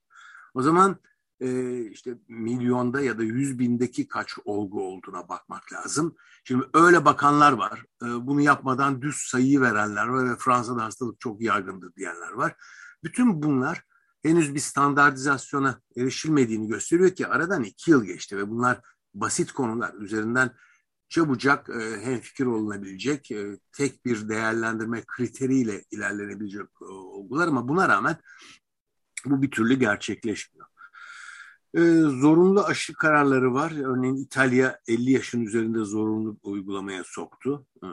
O 0.53 0.61
zaman 0.61 0.97
e, 1.39 1.79
işte 1.85 2.17
milyonda 2.27 3.01
ya 3.01 3.17
da 3.17 3.23
yüz 3.23 3.59
bindeki 3.59 4.07
kaç 4.07 4.35
olgu 4.45 4.81
olduğuna 4.87 5.29
bakmak 5.29 5.73
lazım. 5.73 6.15
Şimdi 6.43 6.65
öyle 6.73 7.05
bakanlar 7.05 7.51
var. 7.51 7.85
E, 8.03 8.05
bunu 8.05 8.41
yapmadan 8.41 9.01
düz 9.01 9.15
sayıyı 9.15 9.61
verenler 9.61 10.07
var 10.07 10.31
ve 10.31 10.35
Fransa'da 10.35 10.83
hastalık 10.83 11.19
çok 11.19 11.41
yaygındır 11.41 11.95
diyenler 11.95 12.31
var. 12.31 12.55
Bütün 13.03 13.43
bunlar 13.43 13.83
henüz 14.23 14.55
bir 14.55 14.59
standartizasyona 14.59 15.81
erişilmediğini 15.97 16.67
gösteriyor 16.67 17.09
ki 17.09 17.27
aradan 17.27 17.63
iki 17.63 17.91
yıl 17.91 18.03
geçti 18.03 18.37
ve 18.37 18.49
bunlar 18.49 18.81
basit 19.13 19.51
konular 19.51 19.93
üzerinden 19.93 20.51
çabucak 21.09 21.69
e, 21.69 22.01
hemfikir 22.05 22.45
olunabilecek 22.45 23.31
e, 23.31 23.57
tek 23.71 24.05
bir 24.05 24.29
değerlendirme 24.29 25.03
kriteriyle 25.07 25.83
ilerlenebilecek 25.91 26.67
e, 26.81 26.85
olgular 26.85 27.47
ama 27.47 27.67
buna 27.67 27.89
rağmen 27.89 28.17
bu 29.25 29.41
bir 29.41 29.51
türlü 29.51 29.79
gerçekleşmiyor. 29.79 30.67
E, 31.73 31.79
zorunlu 32.21 32.63
aşı 32.63 32.93
kararları 32.93 33.53
var. 33.53 33.73
Örneğin 33.85 34.15
İtalya 34.15 34.79
50 34.87 35.11
yaşın 35.11 35.41
üzerinde 35.41 35.79
zorunlu 35.79 36.37
uygulamaya 36.43 37.03
soktu. 37.03 37.67
E, 37.83 37.87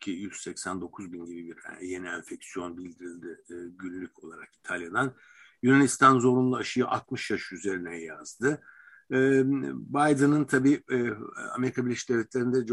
ki 0.00 0.10
189 0.10 1.12
bin 1.12 1.26
gibi 1.26 1.48
bir 1.48 1.86
yeni 1.86 2.08
enfeksiyon 2.08 2.78
bildirildi 2.78 3.40
e, 3.50 3.54
günlük 3.78 4.24
olarak 4.24 4.48
İtalya'dan. 4.54 5.14
Yunanistan 5.62 6.18
zorunlu 6.18 6.56
aşıyı 6.56 6.86
60 6.86 7.30
yaş 7.30 7.52
üzerine 7.52 8.00
yazdı. 8.00 8.62
Biden'ın 9.10 10.44
tabii 10.44 10.82
Amerika 11.54 11.86
Birleşik 11.86 12.08
Devletleri'nde 12.08 12.66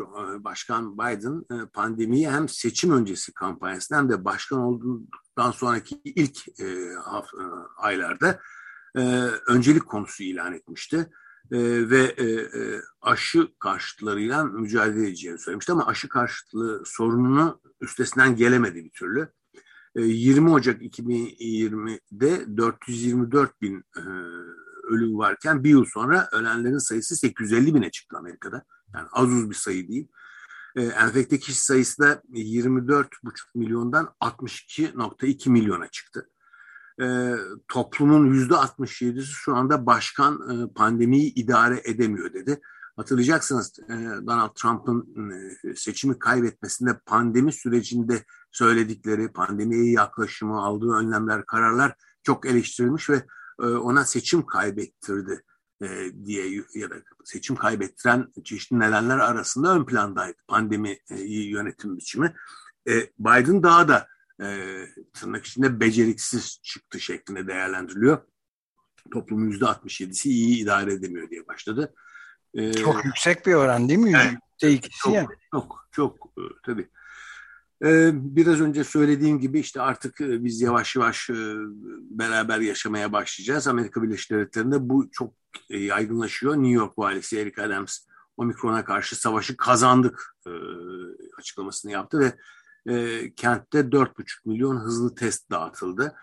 Başkan 0.44 0.98
Biden 0.98 1.68
pandemiyi 1.74 2.30
hem 2.30 2.50
seçim 2.50 2.92
öncesi 2.92 3.34
kampanyasında 3.34 4.00
hem 4.00 4.10
de 4.10 4.26
başkan 4.26 4.60
olduktan 4.60 5.52
sonraki 5.52 6.02
ilk 6.06 6.38
aylarda 7.78 8.40
öncelik 9.48 9.86
konusu 9.86 10.24
ilan 10.24 10.54
etmişti. 10.54 11.10
ve 11.52 12.16
aşı 13.02 13.48
karşıtlarıyla 13.60 14.44
mücadele 14.44 15.08
edeceğini 15.08 15.40
söylemişti 15.40 15.72
ama 15.72 15.88
aşı 15.88 16.10
karşıtlığı 16.10 16.84
sorununu 16.86 17.62
üstesinden 17.82 18.36
gelemedi 18.36 18.86
bir 18.86 18.92
türlü. 18.92 19.30
20 19.96 20.52
Ocak 20.52 20.82
2020'de 20.82 22.58
424 22.58 23.62
bin 23.62 23.84
ölüm 24.84 25.18
varken 25.18 25.64
bir 25.64 25.70
yıl 25.70 25.86
sonra 25.86 26.30
ölenlerin 26.32 26.78
sayısı 26.78 27.16
850 27.16 27.76
bine 27.76 27.92
çıktı 27.92 28.18
Amerika'da. 28.18 28.64
Yani 28.94 29.08
az 29.12 29.30
uz 29.30 29.50
bir 29.50 29.56
sayı 29.56 29.88
değil. 29.88 30.08
E, 30.76 30.82
enfekte 30.82 31.40
kişi 31.40 31.66
sayısı 31.66 32.02
da 32.02 32.22
24,5 32.34 33.10
milyondan 33.56 34.16
62,2 34.22 35.50
milyona 35.50 35.88
çıktı. 35.88 36.30
E, 37.02 37.36
toplumun 37.68 38.34
%67'si 38.34 39.22
şu 39.22 39.56
anda 39.56 39.86
başkan 39.86 40.34
e, 40.34 40.74
pandemiyi 40.74 41.34
idare 41.34 41.82
edemiyor 41.86 42.34
dedi. 42.34 42.62
Hatırlayacaksınız 42.96 43.80
e, 43.80 43.94
Donald 44.28 44.56
Trump'ın 44.56 45.30
e, 45.32 45.76
seçimi 45.76 46.20
kaybetmesinde 46.20 47.00
pandemi 47.06 47.54
sürecinde 47.54 48.24
söyledikleri, 48.52 49.32
pandemiye 49.32 49.92
yaklaşımı, 49.92 50.58
aldığı 50.58 50.92
önlemler, 50.92 51.46
kararlar 51.46 51.96
çok 52.24 52.46
eleştirilmiş 52.46 53.10
ve 53.10 53.26
ona 53.60 54.06
seçim 54.06 54.46
kaybettirdi 54.46 55.44
e, 55.84 56.12
diye 56.26 56.64
ya 56.76 56.90
da 56.90 56.96
seçim 57.24 57.56
kaybettiren 57.56 58.34
çeşitli 58.44 58.80
nedenler 58.80 59.18
arasında 59.18 59.76
ön 59.76 59.86
plandaydı 59.86 60.38
pandemi 60.48 61.00
e, 61.10 61.22
yönetim 61.22 61.98
biçimi. 61.98 62.36
Biden 63.20 63.64
daha 63.64 63.88
da 63.88 64.08
tırnak 65.14 65.46
içinde 65.46 65.80
beceriksiz 65.80 66.60
çıktı 66.64 67.00
şeklinde 67.00 67.48
değerlendiriliyor. 67.48 68.18
Toplumun 69.12 69.48
yüzde 69.48 69.66
67'si 69.66 70.30
iyi 70.30 70.64
idare 70.64 70.94
edemiyor 70.94 71.30
diye 71.30 71.48
başladı. 71.48 71.94
Çok 72.84 73.06
yüksek 73.06 73.46
bir 73.46 73.54
oran 73.54 73.90
değil 73.90 74.00
mi? 74.00 74.10
Yüzde 74.10 74.40
evet, 74.62 74.90
çok, 75.04 75.14
yani. 75.14 75.28
çok, 75.52 75.88
çok 75.92 76.34
tabii. 76.66 76.90
Ee, 77.84 78.12
biraz 78.14 78.62
önce 78.62 78.84
söylediğim 78.84 79.40
gibi 79.40 79.60
işte 79.60 79.82
artık 79.82 80.22
e, 80.22 80.44
biz 80.44 80.62
yavaş 80.62 80.96
yavaş 80.96 81.30
e, 81.30 81.36
beraber 82.10 82.60
yaşamaya 82.60 83.14
başlayacağız. 83.14 83.68
Amerika 83.68 84.04
Birleşik 84.04 84.32
Devletleri'nde 84.32 84.90
bu 84.90 85.12
çok 85.12 85.34
e, 85.70 85.80
yaygınlaşıyor. 85.80 86.56
New 86.56 86.70
York 86.70 87.00
valisi 87.00 87.40
Eric 87.40 87.62
Adams 87.62 88.00
Omikron'a 88.38 88.86
karşı 88.86 89.16
savaşı 89.16 89.58
kazandık 89.58 90.36
açıklamasını 91.38 91.92
yaptı 91.92 92.20
ve 92.20 92.34
kentte 93.36 93.80
4,5 93.80 94.26
milyon 94.46 94.78
hızlı 94.78 95.16
test 95.16 95.52
dağıtıldı. 95.52 96.16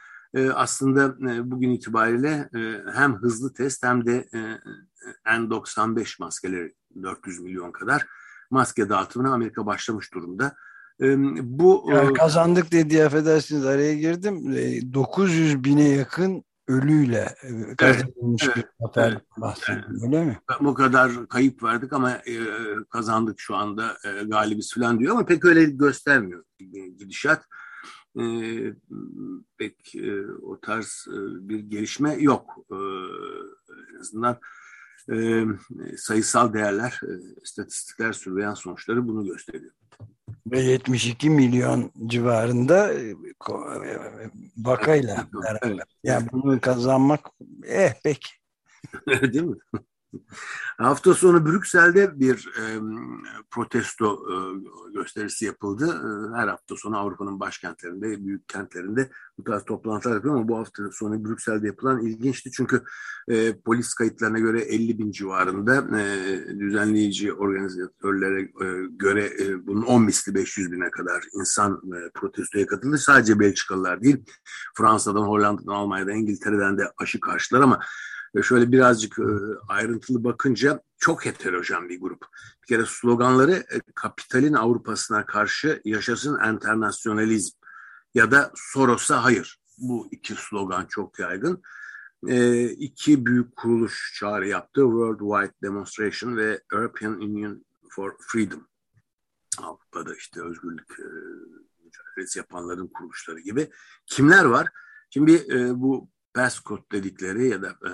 Aslında 0.54 1.16
bugün 1.50 1.70
itibariyle 1.70 2.48
hem 2.94 3.16
hızlı 3.16 3.54
test 3.54 3.84
hem 3.84 4.06
de 4.06 4.28
N95 5.26 6.22
maskeleri 6.22 6.74
400 7.02 7.40
milyon 7.40 7.72
kadar 7.72 8.06
maske 8.50 8.88
dağıtımına 8.88 9.34
Amerika 9.34 9.66
başlamış 9.66 10.14
durumda. 10.14 10.56
Bu 11.42 11.84
yani 11.88 12.12
kazandık 12.12 12.72
dediği 12.72 13.04
affedersiniz 13.04 13.66
araya 13.66 13.94
girdim. 13.94 14.54
900 14.94 15.64
bine 15.64 15.88
yakın 15.88 16.44
ölüyle 16.68 17.34
kazanılmış 17.78 18.44
evet, 18.44 18.56
bir 18.56 18.64
zafer 18.80 19.12
evet, 19.12 19.22
bahsediyor 19.36 20.02
öyle 20.02 20.24
mi? 20.24 20.38
Bu 20.60 20.74
kadar 20.74 21.28
kayıp 21.28 21.62
verdik 21.62 21.92
ama 21.92 22.10
e, 22.12 22.36
kazandık 22.90 23.40
şu 23.40 23.56
anda 23.56 23.96
e, 24.04 24.24
galibiz 24.24 24.74
falan 24.74 24.98
diyor 24.98 25.12
ama 25.12 25.26
pek 25.26 25.44
öyle 25.44 25.64
göstermiyor 25.64 26.44
gidişat. 26.98 27.44
E, 28.20 28.24
pek 29.58 29.94
e, 29.94 30.26
o 30.42 30.60
tarz 30.60 31.06
e, 31.08 31.48
bir 31.48 31.58
gelişme 31.58 32.14
yok. 32.14 32.56
E, 32.70 32.76
en 33.94 34.00
azından 34.00 34.38
e, 35.12 35.44
sayısal 35.96 36.52
değerler, 36.52 37.00
e, 37.02 37.12
istatistikler, 37.42 38.12
sürveyan 38.12 38.54
sonuçları 38.54 39.08
bunu 39.08 39.24
gösteriyor 39.24 39.72
ve 40.46 40.60
72 40.60 41.30
milyon 41.30 41.92
civarında 42.06 42.94
e, 42.94 43.14
vakayla 44.56 45.26
beraber. 45.32 45.84
Yani 46.04 46.28
bunu 46.32 46.60
kazanmak 46.60 47.20
eh 47.66 47.92
pek. 48.04 48.26
Değil 49.06 49.44
mi? 49.44 49.56
Hafta 50.78 51.14
sonu 51.14 51.46
Brüksel'de 51.46 52.20
bir 52.20 52.48
e, 52.58 52.64
protesto 53.50 54.26
e, 54.30 54.34
gösterisi 54.94 55.44
yapıldı. 55.44 55.86
E, 55.86 56.36
her 56.38 56.48
hafta 56.48 56.76
sonu 56.76 56.98
Avrupa'nın 56.98 57.40
başkentlerinde, 57.40 58.26
büyük 58.26 58.48
kentlerinde 58.48 59.10
bu 59.38 59.44
tarz 59.44 59.64
toplantılar 59.64 60.14
yapıyor 60.14 60.34
ama 60.34 60.48
bu 60.48 60.58
hafta 60.58 60.90
sonu 60.92 61.24
Brüksel'de 61.24 61.66
yapılan 61.66 62.00
ilginçti. 62.00 62.50
Çünkü 62.50 62.82
e, 63.28 63.56
polis 63.60 63.94
kayıtlarına 63.94 64.38
göre 64.38 64.60
50 64.60 64.98
bin 64.98 65.10
civarında 65.10 66.00
e, 66.00 66.58
düzenleyici 66.60 67.32
organizatörlere 67.32 68.40
e, 68.40 68.86
göre 68.90 69.24
e, 69.24 69.66
bunun 69.66 69.82
10 69.82 70.02
misli 70.02 70.34
500 70.34 70.72
bine 70.72 70.90
kadar 70.90 71.24
insan 71.40 71.72
e, 71.72 72.10
protestoya 72.14 72.66
katıldı. 72.66 72.98
Sadece 72.98 73.40
Belçikalılar 73.40 74.02
değil, 74.02 74.24
Fransa'dan, 74.76 75.22
Hollanda'dan, 75.22 75.72
Almanya'dan, 75.72 76.16
İngiltere'den 76.16 76.78
de 76.78 76.92
aşı 76.98 77.20
karşılar 77.20 77.60
ama 77.60 77.80
şöyle 78.42 78.72
birazcık 78.72 79.18
e, 79.18 79.24
ayrıntılı 79.68 80.24
bakınca 80.24 80.82
çok 80.98 81.26
heterojen 81.26 81.88
bir 81.88 82.00
grup. 82.00 82.26
Bir 82.62 82.66
kere 82.66 82.84
sloganları 82.86 83.52
e, 83.52 83.80
kapitalin 83.94 84.54
Avrupa'sına 84.54 85.26
karşı 85.26 85.80
yaşasın 85.84 86.38
enternasyonalizm 86.38 87.56
ya 88.14 88.30
da 88.30 88.52
Soros'a 88.54 89.24
hayır. 89.24 89.60
Bu 89.78 90.08
iki 90.10 90.34
slogan 90.34 90.86
çok 90.86 91.18
yaygın. 91.18 91.62
E, 92.28 92.64
iki 92.64 93.26
büyük 93.26 93.56
kuruluş 93.56 94.14
çağrı 94.18 94.48
yaptı. 94.48 94.80
Worldwide 94.80 95.54
Demonstration 95.62 96.36
ve 96.36 96.60
European 96.72 97.12
Union 97.12 97.64
for 97.90 98.16
Freedom. 98.20 98.68
Avrupa'da 99.58 100.14
işte 100.14 100.42
özgürlük 100.42 100.90
e, 100.98 101.08
mücadelesi 101.84 102.38
yapanların 102.38 102.86
kuruluşları 102.86 103.40
gibi. 103.40 103.70
Kimler 104.06 104.44
var? 104.44 104.68
Şimdi 105.10 105.46
e, 105.50 105.80
bu 105.80 106.08
Kod 106.64 106.92
dedikleri 106.92 107.48
ya 107.48 107.62
da 107.62 107.68
e, 107.68 107.92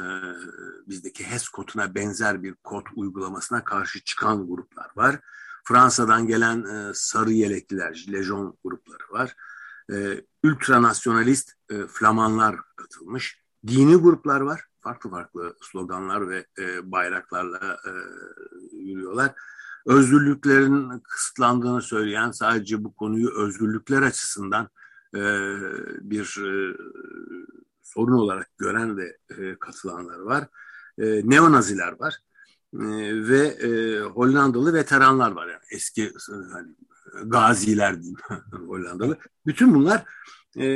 bizdeki 0.86 1.24
HES 1.24 1.48
koduna 1.48 1.94
benzer 1.94 2.42
bir 2.42 2.54
kod 2.54 2.86
uygulamasına 2.96 3.64
karşı 3.64 4.04
çıkan 4.04 4.46
gruplar 4.46 4.90
var. 4.96 5.20
Fransa'dan 5.64 6.26
gelen 6.26 6.64
e, 6.64 6.90
sarı 6.94 7.32
yelekliler, 7.32 8.06
lejon 8.12 8.58
grupları 8.64 9.02
var. 9.10 9.36
E, 9.92 10.24
ultranasyonalist 10.44 11.52
e, 11.70 11.86
Flamanlar 11.86 12.56
katılmış. 12.76 13.42
Dini 13.66 13.96
gruplar 13.96 14.40
var. 14.40 14.64
Farklı 14.80 15.10
farklı 15.10 15.56
sloganlar 15.62 16.28
ve 16.28 16.46
e, 16.58 16.92
bayraklarla 16.92 17.78
e, 17.86 17.90
yürüyorlar. 18.76 19.34
Özgürlüklerin 19.86 21.00
kısıtlandığını 21.00 21.82
söyleyen 21.82 22.30
sadece 22.30 22.84
bu 22.84 22.94
konuyu 22.94 23.30
özgürlükler 23.38 24.02
açısından 24.02 24.68
e, 25.14 25.20
bir 26.00 26.38
e, 26.44 26.76
sorun 27.96 28.12
olarak 28.12 28.58
gören 28.58 28.96
ve 28.96 29.16
e, 29.38 29.58
katılanlar 29.58 30.18
var. 30.18 30.48
E, 30.98 31.30
neonaziler 31.30 32.00
var. 32.00 32.16
E, 32.74 32.86
ve 33.28 33.46
e, 33.46 34.00
Hollandalı 34.00 34.74
veteranlar 34.74 35.30
var. 35.30 35.46
Yani 35.48 35.62
eski 35.70 36.12
hani, 36.52 36.68
gaziler 37.24 38.02
diyeyim 38.02 38.18
Hollandalı. 38.66 39.18
Bütün 39.46 39.74
bunlar 39.74 40.04
e, 40.58 40.66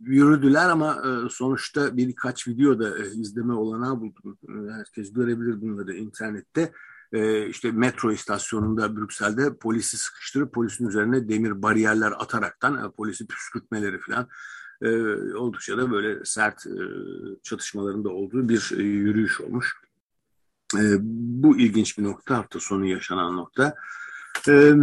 yürüdüler 0.00 0.68
ama 0.68 1.02
e, 1.06 1.28
sonuçta 1.30 1.96
birkaç 1.96 2.48
videoda 2.48 2.98
e, 2.98 3.06
izleme 3.06 3.52
olanağı 3.52 4.00
buldum. 4.00 4.38
Herkes 4.70 5.12
görebilir 5.12 5.60
bunları 5.60 5.94
internette. 5.94 6.72
E, 7.12 7.46
işte 7.46 7.72
metro 7.72 8.12
istasyonunda 8.12 8.96
Brüksel'de 8.96 9.56
polisi 9.56 9.96
sıkıştırıp 9.96 10.54
polisin 10.54 10.88
üzerine 10.88 11.28
demir 11.28 11.62
bariyerler 11.62 12.12
ataraktan 12.18 12.86
e, 12.86 12.90
polisi 12.90 13.26
püskürtmeleri 13.26 13.98
falan 13.98 14.28
e, 14.84 15.34
oldukça 15.34 15.78
da 15.78 15.90
böyle 15.90 16.24
sert 16.24 16.66
e, 16.66 16.72
çatışmalarında 17.42 18.08
olduğu 18.08 18.48
bir 18.48 18.72
e, 18.78 18.82
yürüyüş 18.82 19.40
olmuş. 19.40 19.76
E, 20.78 20.82
bu 21.00 21.58
ilginç 21.58 21.98
bir 21.98 22.04
nokta 22.04 22.38
hafta 22.38 22.60
sonu 22.60 22.86
yaşanan 22.86 23.36
nokta. 23.36 23.74
Ee, 24.48 24.74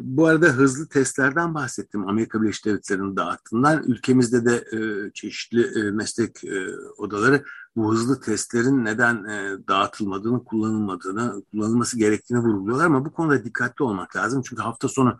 bu 0.00 0.26
arada 0.26 0.46
hızlı 0.46 0.88
testlerden 0.88 1.54
bahsettim. 1.54 2.08
Amerika 2.08 2.42
Birleşik 2.42 2.64
Devletleri'nin 2.64 3.16
dağıttığından. 3.16 3.82
Ülkemizde 3.86 4.44
de 4.44 4.64
e, 4.72 5.10
çeşitli 5.14 5.80
e, 5.80 5.90
meslek 5.90 6.44
e, 6.44 6.76
odaları 6.96 7.44
bu 7.76 7.92
hızlı 7.92 8.20
testlerin 8.20 8.84
neden 8.84 9.24
e, 9.24 9.68
dağıtılmadığını, 9.68 10.44
kullanılmadığını, 10.44 11.42
kullanılması 11.50 11.98
gerektiğini 11.98 12.38
vurguluyorlar. 12.38 12.86
Ama 12.86 13.04
bu 13.04 13.12
konuda 13.12 13.44
dikkatli 13.44 13.82
olmak 13.82 14.16
lazım. 14.16 14.42
Çünkü 14.48 14.62
hafta 14.62 14.88
sonu 14.88 15.18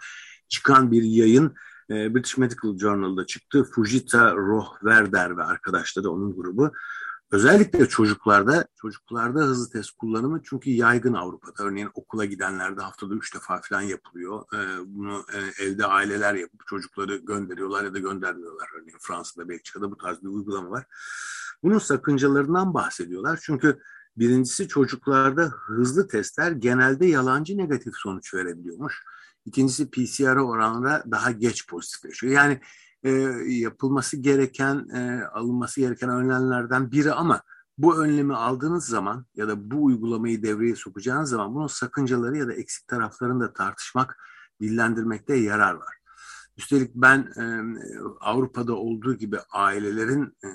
çıkan 0.49 0.93
bir 0.93 1.03
yayın 1.03 1.55
e, 1.90 2.14
British 2.14 2.38
Medical 2.38 2.79
Journal'da 2.79 3.27
çıktı. 3.27 3.64
Fujita 3.64 4.37
Rohverder 4.37 5.37
ve 5.37 5.44
arkadaşları 5.44 6.11
onun 6.11 6.37
grubu 6.37 6.73
Özellikle 7.35 7.88
çocuklarda, 7.88 8.66
çocuklarda 8.77 9.40
hızlı 9.40 9.70
test 9.70 9.90
kullanımı 9.90 10.40
çünkü 10.44 10.70
yaygın 10.70 11.14
Avrupa'da. 11.14 11.64
Örneğin 11.64 11.90
okula 11.94 12.25
gidenlerde 12.25 12.81
haftada 12.81 13.14
üç 13.14 13.35
defa 13.35 13.61
falan 13.61 13.81
yapılıyor. 13.81 14.42
Ee, 14.55 14.59
bunu 14.87 15.25
e, 15.33 15.64
evde 15.64 15.87
aileler 15.87 16.35
yapıp 16.35 16.66
çocukları 16.66 17.16
gönderiyorlar 17.16 17.85
ya 17.85 17.94
da 17.94 17.99
göndermiyorlar. 17.99 18.68
Örneğin 18.77 18.99
Fransa'da, 19.01 19.49
Belçika'da 19.49 19.90
bu 19.90 19.97
tarz 19.97 20.23
bir 20.23 20.29
uygulama 20.29 20.70
var. 20.70 20.85
Bunun 21.62 21.79
sakıncalarından 21.79 22.75
bahsediyorlar. 22.75 23.40
Çünkü 23.42 23.81
birincisi 24.16 24.68
çocuklarda 24.68 25.42
hızlı 25.42 26.09
testler 26.09 26.53
genelde 26.53 27.07
yalancı 27.07 27.59
negatif 27.59 27.94
sonuç 27.97 28.35
verebiliyormuş. 28.35 29.03
İkincisi 29.46 29.90
PCR 29.90 30.37
oranla 30.37 31.04
daha 31.11 31.30
geç 31.30 31.66
pozitifleşiyor. 31.66 32.33
Yani 32.33 32.61
e, 33.02 33.11
yapılması 33.46 34.16
gereken, 34.16 34.88
e, 34.88 35.24
alınması 35.24 35.80
gereken 35.80 36.09
önlemlerden 36.09 36.90
biri 36.90 37.12
ama 37.12 37.42
bu 37.78 37.96
önlemi 37.96 38.35
aldığınız 38.35 38.87
zaman 38.87 39.26
ya 39.35 39.48
da 39.48 39.70
bu 39.70 39.85
uygulamayı 39.85 40.42
devreye 40.42 40.76
sokacağınız 40.76 41.30
zaman 41.30 41.54
bunun 41.54 41.66
sakıncaları 41.66 42.37
ya 42.37 42.48
da 42.48 42.52
eksik 42.52 42.88
taraflarını 42.88 43.40
da 43.40 43.52
tartışmak, 43.52 44.16
dillendirmekte 44.61 45.35
yarar 45.35 45.74
var. 45.74 45.94
Üstelik 46.57 46.94
ben 46.94 47.18
e, 47.18 47.44
Avrupa'da 48.20 48.74
olduğu 48.74 49.14
gibi 49.14 49.38
ailelerin 49.52 50.37
e, 50.44 50.48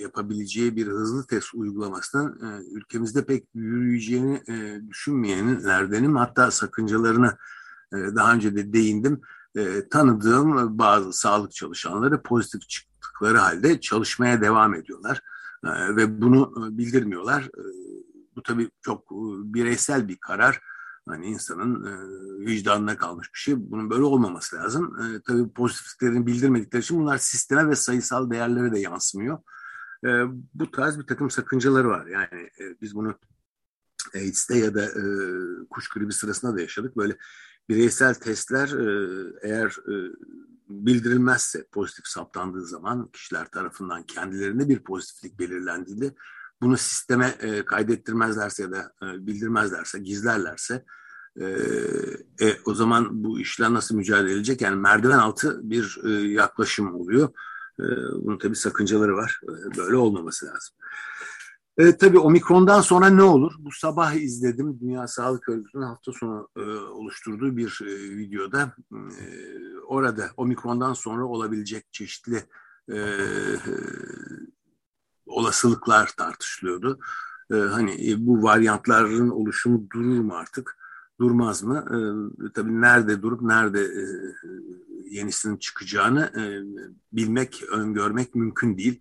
yapabileceği 0.00 0.76
bir 0.76 0.86
hızlı 0.86 1.26
test 1.26 1.54
uygulamasının 1.54 2.40
e, 2.40 2.64
ülkemizde 2.70 3.24
pek 3.24 3.48
yürüyeceğini 3.54 4.42
e, 4.48 4.80
düşünmeyenlerdenim. 4.88 6.16
Hatta 6.16 6.50
sakıncalarını 6.50 7.36
daha 7.92 8.34
önce 8.34 8.56
de 8.56 8.72
değindim 8.72 9.20
e, 9.56 9.88
tanıdığım 9.88 10.78
bazı 10.78 11.12
sağlık 11.12 11.52
çalışanları 11.52 12.22
pozitif 12.22 12.68
çıktıkları 12.68 13.38
halde 13.38 13.80
çalışmaya 13.80 14.40
devam 14.40 14.74
ediyorlar 14.74 15.22
e, 15.64 15.96
ve 15.96 16.20
bunu 16.20 16.54
e, 16.56 16.78
bildirmiyorlar. 16.78 17.42
E, 17.42 17.62
bu 18.36 18.42
tabii 18.42 18.70
çok 18.80 19.02
e, 19.12 19.24
bireysel 19.54 20.08
bir 20.08 20.16
karar. 20.16 20.60
Hani 21.08 21.26
insanın 21.26 21.84
e, 21.84 21.92
vicdanına 22.46 22.96
kalmış 22.96 23.34
bir 23.34 23.38
şey. 23.38 23.54
Bunun 23.58 23.90
böyle 23.90 24.02
olmaması 24.02 24.56
lazım. 24.56 24.96
E, 25.00 25.20
tabii 25.26 25.52
pozitifliklerini 25.52 26.26
bildirmedikleri 26.26 26.82
için 26.82 27.00
bunlar 27.00 27.18
sisteme 27.18 27.68
ve 27.68 27.76
sayısal 27.76 28.30
değerlere 28.30 28.72
de 28.72 28.78
yansımıyor. 28.78 29.38
E, 30.04 30.08
bu 30.54 30.70
tarz 30.70 30.98
bir 30.98 31.06
takım 31.06 31.30
sakıncaları 31.30 31.88
var. 31.88 32.06
Yani 32.06 32.50
e, 32.60 32.80
biz 32.80 32.94
bunu 32.94 33.14
AIDS'te 34.14 34.58
ya 34.58 34.74
da 34.74 34.84
e, 34.84 35.02
kuş 35.70 35.88
gribi 35.88 36.12
sırasında 36.12 36.56
da 36.56 36.60
yaşadık. 36.60 36.96
Böyle 36.96 37.16
bireysel 37.68 38.14
testler 38.14 38.68
e, 38.68 39.26
eğer 39.42 39.66
e, 39.66 39.94
bildirilmezse 40.68 41.66
pozitif 41.72 42.06
saptandığı 42.06 42.66
zaman 42.66 43.08
kişiler 43.12 43.50
tarafından 43.50 44.02
kendilerine 44.02 44.68
bir 44.68 44.78
pozitiflik 44.78 45.38
belirlendiğinde 45.38 46.14
bunu 46.62 46.76
sisteme 46.76 47.34
e, 47.40 47.64
kaydettirmezlerse 47.64 48.62
ya 48.62 48.70
da 48.72 48.92
bildirmezlerse, 49.02 49.98
gizlerlerse 49.98 50.84
e, 52.40 52.56
o 52.64 52.74
zaman 52.74 53.24
bu 53.24 53.40
işler 53.40 53.74
nasıl 53.74 53.96
mücadele 53.96 54.30
edilecek? 54.30 54.60
Yani 54.60 54.76
merdiven 54.76 55.18
altı 55.18 55.70
bir 55.70 56.04
yaklaşım 56.28 56.94
oluyor. 56.94 57.28
E, 57.80 57.84
bunun 58.14 58.38
tabii 58.38 58.56
sakıncaları 58.56 59.16
var. 59.16 59.40
böyle 59.76 59.96
olmaması 59.96 60.46
lazım. 60.46 60.76
E, 61.78 61.96
tabii 61.96 62.18
omikrondan 62.18 62.80
sonra 62.80 63.06
ne 63.06 63.22
olur? 63.22 63.52
Bu 63.58 63.70
sabah 63.72 64.12
izledim 64.12 64.80
Dünya 64.80 65.08
Sağlık 65.08 65.48
Örgütü'nün 65.48 65.82
hafta 65.82 66.12
sonu 66.12 66.48
e, 66.56 66.60
oluşturduğu 66.70 67.56
bir 67.56 67.80
e, 67.82 68.16
videoda. 68.16 68.74
E, 68.92 69.24
orada 69.86 70.30
omikrondan 70.36 70.92
sonra 70.92 71.24
olabilecek 71.24 71.92
çeşitli 71.92 72.44
e, 72.88 72.96
e, 72.96 73.56
olasılıklar 75.26 76.12
tartışılıyordu. 76.16 76.98
E, 77.52 77.54
hani 77.54 78.10
e, 78.10 78.26
bu 78.26 78.42
varyantların 78.42 79.30
oluşumu 79.30 79.86
durur 79.92 80.20
mu 80.20 80.34
artık? 80.34 80.76
Durmaz 81.20 81.62
mı? 81.62 81.84
E, 81.90 82.52
tabii 82.52 82.80
nerede 82.80 83.22
durup 83.22 83.42
nerede 83.42 83.80
e, 83.80 84.04
yenisinin 85.10 85.56
çıkacağını 85.56 86.32
e, 86.36 86.42
bilmek, 87.12 87.62
öngörmek 87.72 88.34
mümkün 88.34 88.78
değil. 88.78 89.00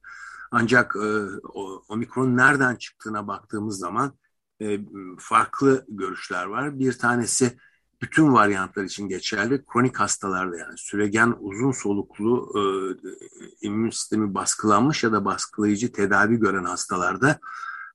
Ancak 0.52 0.96
e, 0.96 1.08
o, 1.54 1.84
omikron 1.90 2.38
nereden 2.38 2.76
çıktığına 2.76 3.28
baktığımız 3.28 3.78
zaman 3.78 4.14
e, 4.62 4.80
farklı 5.20 5.86
görüşler 5.90 6.46
var. 6.46 6.80
Bir 6.80 6.94
tanesi 6.94 7.58
bütün 8.02 8.34
varyantlar 8.34 8.84
için 8.84 9.08
geçerli. 9.08 9.66
Kronik 9.66 10.00
hastalarda 10.00 10.58
yani 10.58 10.78
süregen 10.78 11.36
uzun 11.40 11.72
soluklu 11.72 12.54
e, 12.56 12.62
immün 13.62 13.90
sistemi 13.90 14.34
baskılanmış 14.34 15.04
ya 15.04 15.12
da 15.12 15.26
baskılayıcı 15.26 15.92
tedavi 15.92 16.38
gören 16.38 16.64
hastalarda 16.64 17.40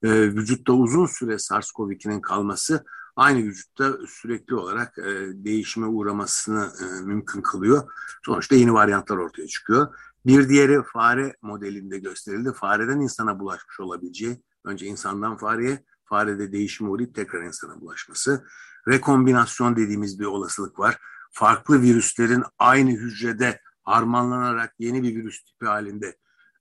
e, 0.03 0.11
vücutta 0.11 0.73
uzun 0.73 1.07
süre 1.07 1.35
SARS-CoV-2'nin 1.39 2.21
kalması 2.21 2.85
aynı 3.17 3.39
vücutta 3.39 3.93
sürekli 4.09 4.55
olarak 4.55 4.99
e, 4.99 5.05
değişime 5.45 5.87
uğramasını 5.87 6.73
e, 6.81 7.03
mümkün 7.03 7.43
kılıyor. 7.43 7.93
Sonuçta 8.25 8.55
yeni 8.55 8.75
varyantlar 8.75 9.17
ortaya 9.17 9.47
çıkıyor. 9.47 9.95
Bir 10.27 10.49
diğeri 10.49 10.83
fare 10.93 11.37
modelinde 11.43 11.99
gösterildi. 11.99 12.53
Fareden 12.53 13.01
insana 13.01 13.41
bulaşmış 13.41 13.81
olabileceği, 13.81 14.43
önce 14.65 14.87
insandan 14.87 15.37
fareye, 15.37 15.85
farede 16.05 16.53
değişim 16.53 16.91
uğrayıp 16.91 17.15
tekrar 17.15 17.43
insana 17.43 17.81
bulaşması. 17.81 18.47
Rekombinasyon 18.89 19.77
dediğimiz 19.77 20.21
bir 20.21 20.25
olasılık 20.25 20.79
var. 20.79 20.99
Farklı 21.33 21.83
virüslerin 21.83 22.45
aynı 22.59 22.91
hücrede 22.91 23.61
harmanlanarak 23.83 24.75
yeni 24.79 25.03
bir 25.03 25.17
virüs 25.17 25.45
tipi 25.45 25.67
halinde 25.67 26.17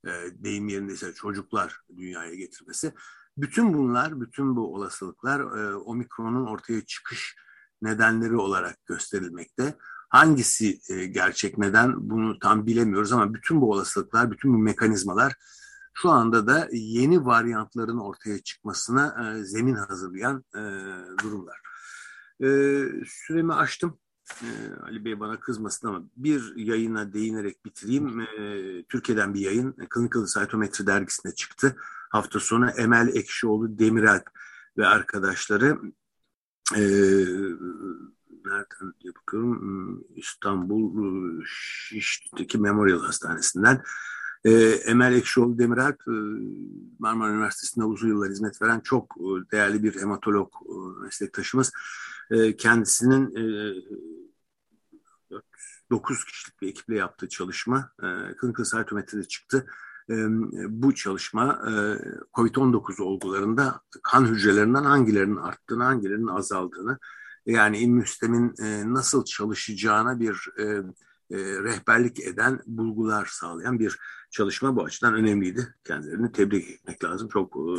e, 0.07 0.11
deyim 0.33 0.67
yerindeyse 0.67 1.13
çocuklar 1.13 1.81
dünyaya 1.97 2.35
getirmesi. 2.35 2.93
Bütün 3.37 3.73
bunlar, 3.73 4.21
bütün 4.21 4.55
bu 4.55 4.75
olasılıklar 4.75 5.39
e, 5.39 5.75
omikronun 5.75 6.45
ortaya 6.45 6.85
çıkış 6.85 7.35
nedenleri 7.81 8.35
olarak 8.35 8.85
gösterilmekte. 8.85 9.77
Hangisi 10.15 10.79
e, 10.89 11.05
gerçek 11.05 11.57
neden 11.57 12.09
bunu 12.09 12.39
tam 12.39 12.65
bilemiyoruz 12.65 13.11
ama 13.11 13.33
bütün 13.33 13.61
bu 13.61 13.71
olasılıklar, 13.71 14.31
bütün 14.31 14.53
bu 14.53 14.57
mekanizmalar 14.57 15.33
şu 15.93 16.09
anda 16.09 16.47
da 16.47 16.69
yeni 16.71 17.25
varyantların 17.25 17.97
ortaya 17.97 18.39
çıkmasına 18.39 19.33
e, 19.37 19.43
zemin 19.43 19.75
hazırlayan 19.75 20.45
e, 20.55 20.61
durumlar. 21.23 21.61
E, 22.43 22.47
süremi 23.07 23.53
açtım. 23.53 23.97
Ali 24.83 25.05
Bey 25.05 25.19
bana 25.19 25.39
kızmasın 25.39 25.87
ama 25.87 26.03
bir 26.15 26.55
yayına 26.55 27.13
değinerek 27.13 27.65
bitireyim. 27.65 28.25
Türkiye'den 28.89 29.33
bir 29.33 29.39
yayın 29.39 29.75
Clinical 29.93 30.25
Cytometry 30.25 30.87
dergisinde 30.87 31.35
çıktı. 31.35 31.75
Hafta 32.09 32.39
sonu 32.39 32.69
Emel 32.69 33.07
Ekşioğlu 33.15 33.79
Demirel 33.79 34.23
ve 34.77 34.87
arkadaşları 34.87 35.79
nereden 38.45 38.93
diye 39.03 39.15
bakıyorum 39.15 39.61
hmm, 39.61 40.01
İstanbul 40.15 40.97
ıı, 40.97 41.43
Şişli'deki 41.45 42.57
Memorial 42.57 42.99
Hastanesi'nden 42.99 43.81
e, 44.45 44.51
Emel 44.85 45.13
Ekşioğlu 45.13 45.59
Demiralp 45.59 46.01
e, 46.07 46.15
Marmara 46.99 47.31
Üniversitesi'nde 47.31 47.85
uzun 47.85 48.07
yıllar 48.07 48.29
hizmet 48.29 48.61
veren 48.61 48.79
çok 48.79 49.15
e, 49.17 49.51
değerli 49.51 49.83
bir 49.83 50.01
hematolog 50.01 50.53
e, 50.65 51.03
meslektaşımız. 51.03 51.71
E, 52.31 52.57
kendisinin 52.57 53.35
e, 53.35 53.75
9 55.91 56.25
kişilik 56.25 56.61
bir 56.61 56.67
ekiple 56.67 56.95
yaptığı 56.95 57.29
çalışma 57.29 57.91
e, 57.99 58.07
Clinical 58.41 58.65
Cytometry'de 58.65 59.23
çıktı. 59.23 59.67
E, 60.09 60.15
bu 60.69 60.95
çalışma 60.95 61.59
e, 61.67 61.71
COVID-19 62.33 63.01
olgularında 63.01 63.81
kan 64.03 64.25
hücrelerinden 64.25 64.83
hangilerinin 64.83 65.35
arttığını, 65.37 65.83
hangilerinin 65.83 66.27
azaldığını 66.27 66.99
yani 67.45 67.77
immün 67.77 68.03
sistemin 68.03 68.53
e, 68.63 68.93
nasıl 68.93 69.25
çalışacağına 69.25 70.19
bir 70.19 70.49
e, 70.57 70.63
e, 71.31 71.37
rehberlik 71.37 72.19
eden 72.19 72.59
bulgular 72.65 73.25
sağlayan 73.25 73.79
bir 73.79 73.99
çalışma 74.31 74.75
bu 74.75 74.83
açıdan 74.83 75.13
önemliydi. 75.13 75.75
Kendilerini 75.83 76.31
tebrik 76.31 76.69
etmek 76.69 77.03
lazım. 77.03 77.29
Çok 77.29 77.55
e, 77.55 77.71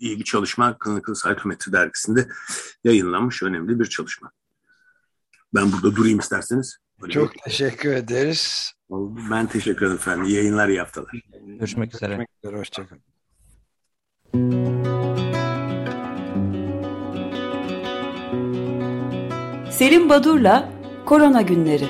iyi 0.00 0.18
bir 0.18 0.24
çalışma 0.24 0.76
Clinical 0.84 1.14
Psychometry 1.14 1.72
dergisinde 1.72 2.28
yayınlanmış 2.84 3.42
önemli 3.42 3.80
bir 3.80 3.86
çalışma. 3.86 4.30
Ben 5.54 5.72
burada 5.72 5.96
durayım 5.96 6.18
isterseniz. 6.18 6.78
Öyle 7.02 7.12
Çok 7.12 7.34
mi? 7.34 7.40
teşekkür 7.44 7.92
ederiz. 7.92 8.72
Ben 9.30 9.46
teşekkür 9.46 9.86
ederim 9.86 9.94
efendim. 9.96 10.24
İyi 10.24 10.34
yayınlar, 10.34 10.68
iyi 10.68 10.78
haftalar. 10.78 11.22
Görüşmek 11.46 11.94
üzere. 11.94 12.14
Görüşmek 12.14 12.28
üzere, 12.42 12.58
hoşçakalın. 12.58 13.11
Selim 19.82 20.08
Badur'la 20.08 20.68
Korona 21.06 21.42
Günleri. 21.42 21.84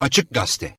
Açık 0.00 0.34
Gazete 0.34 0.76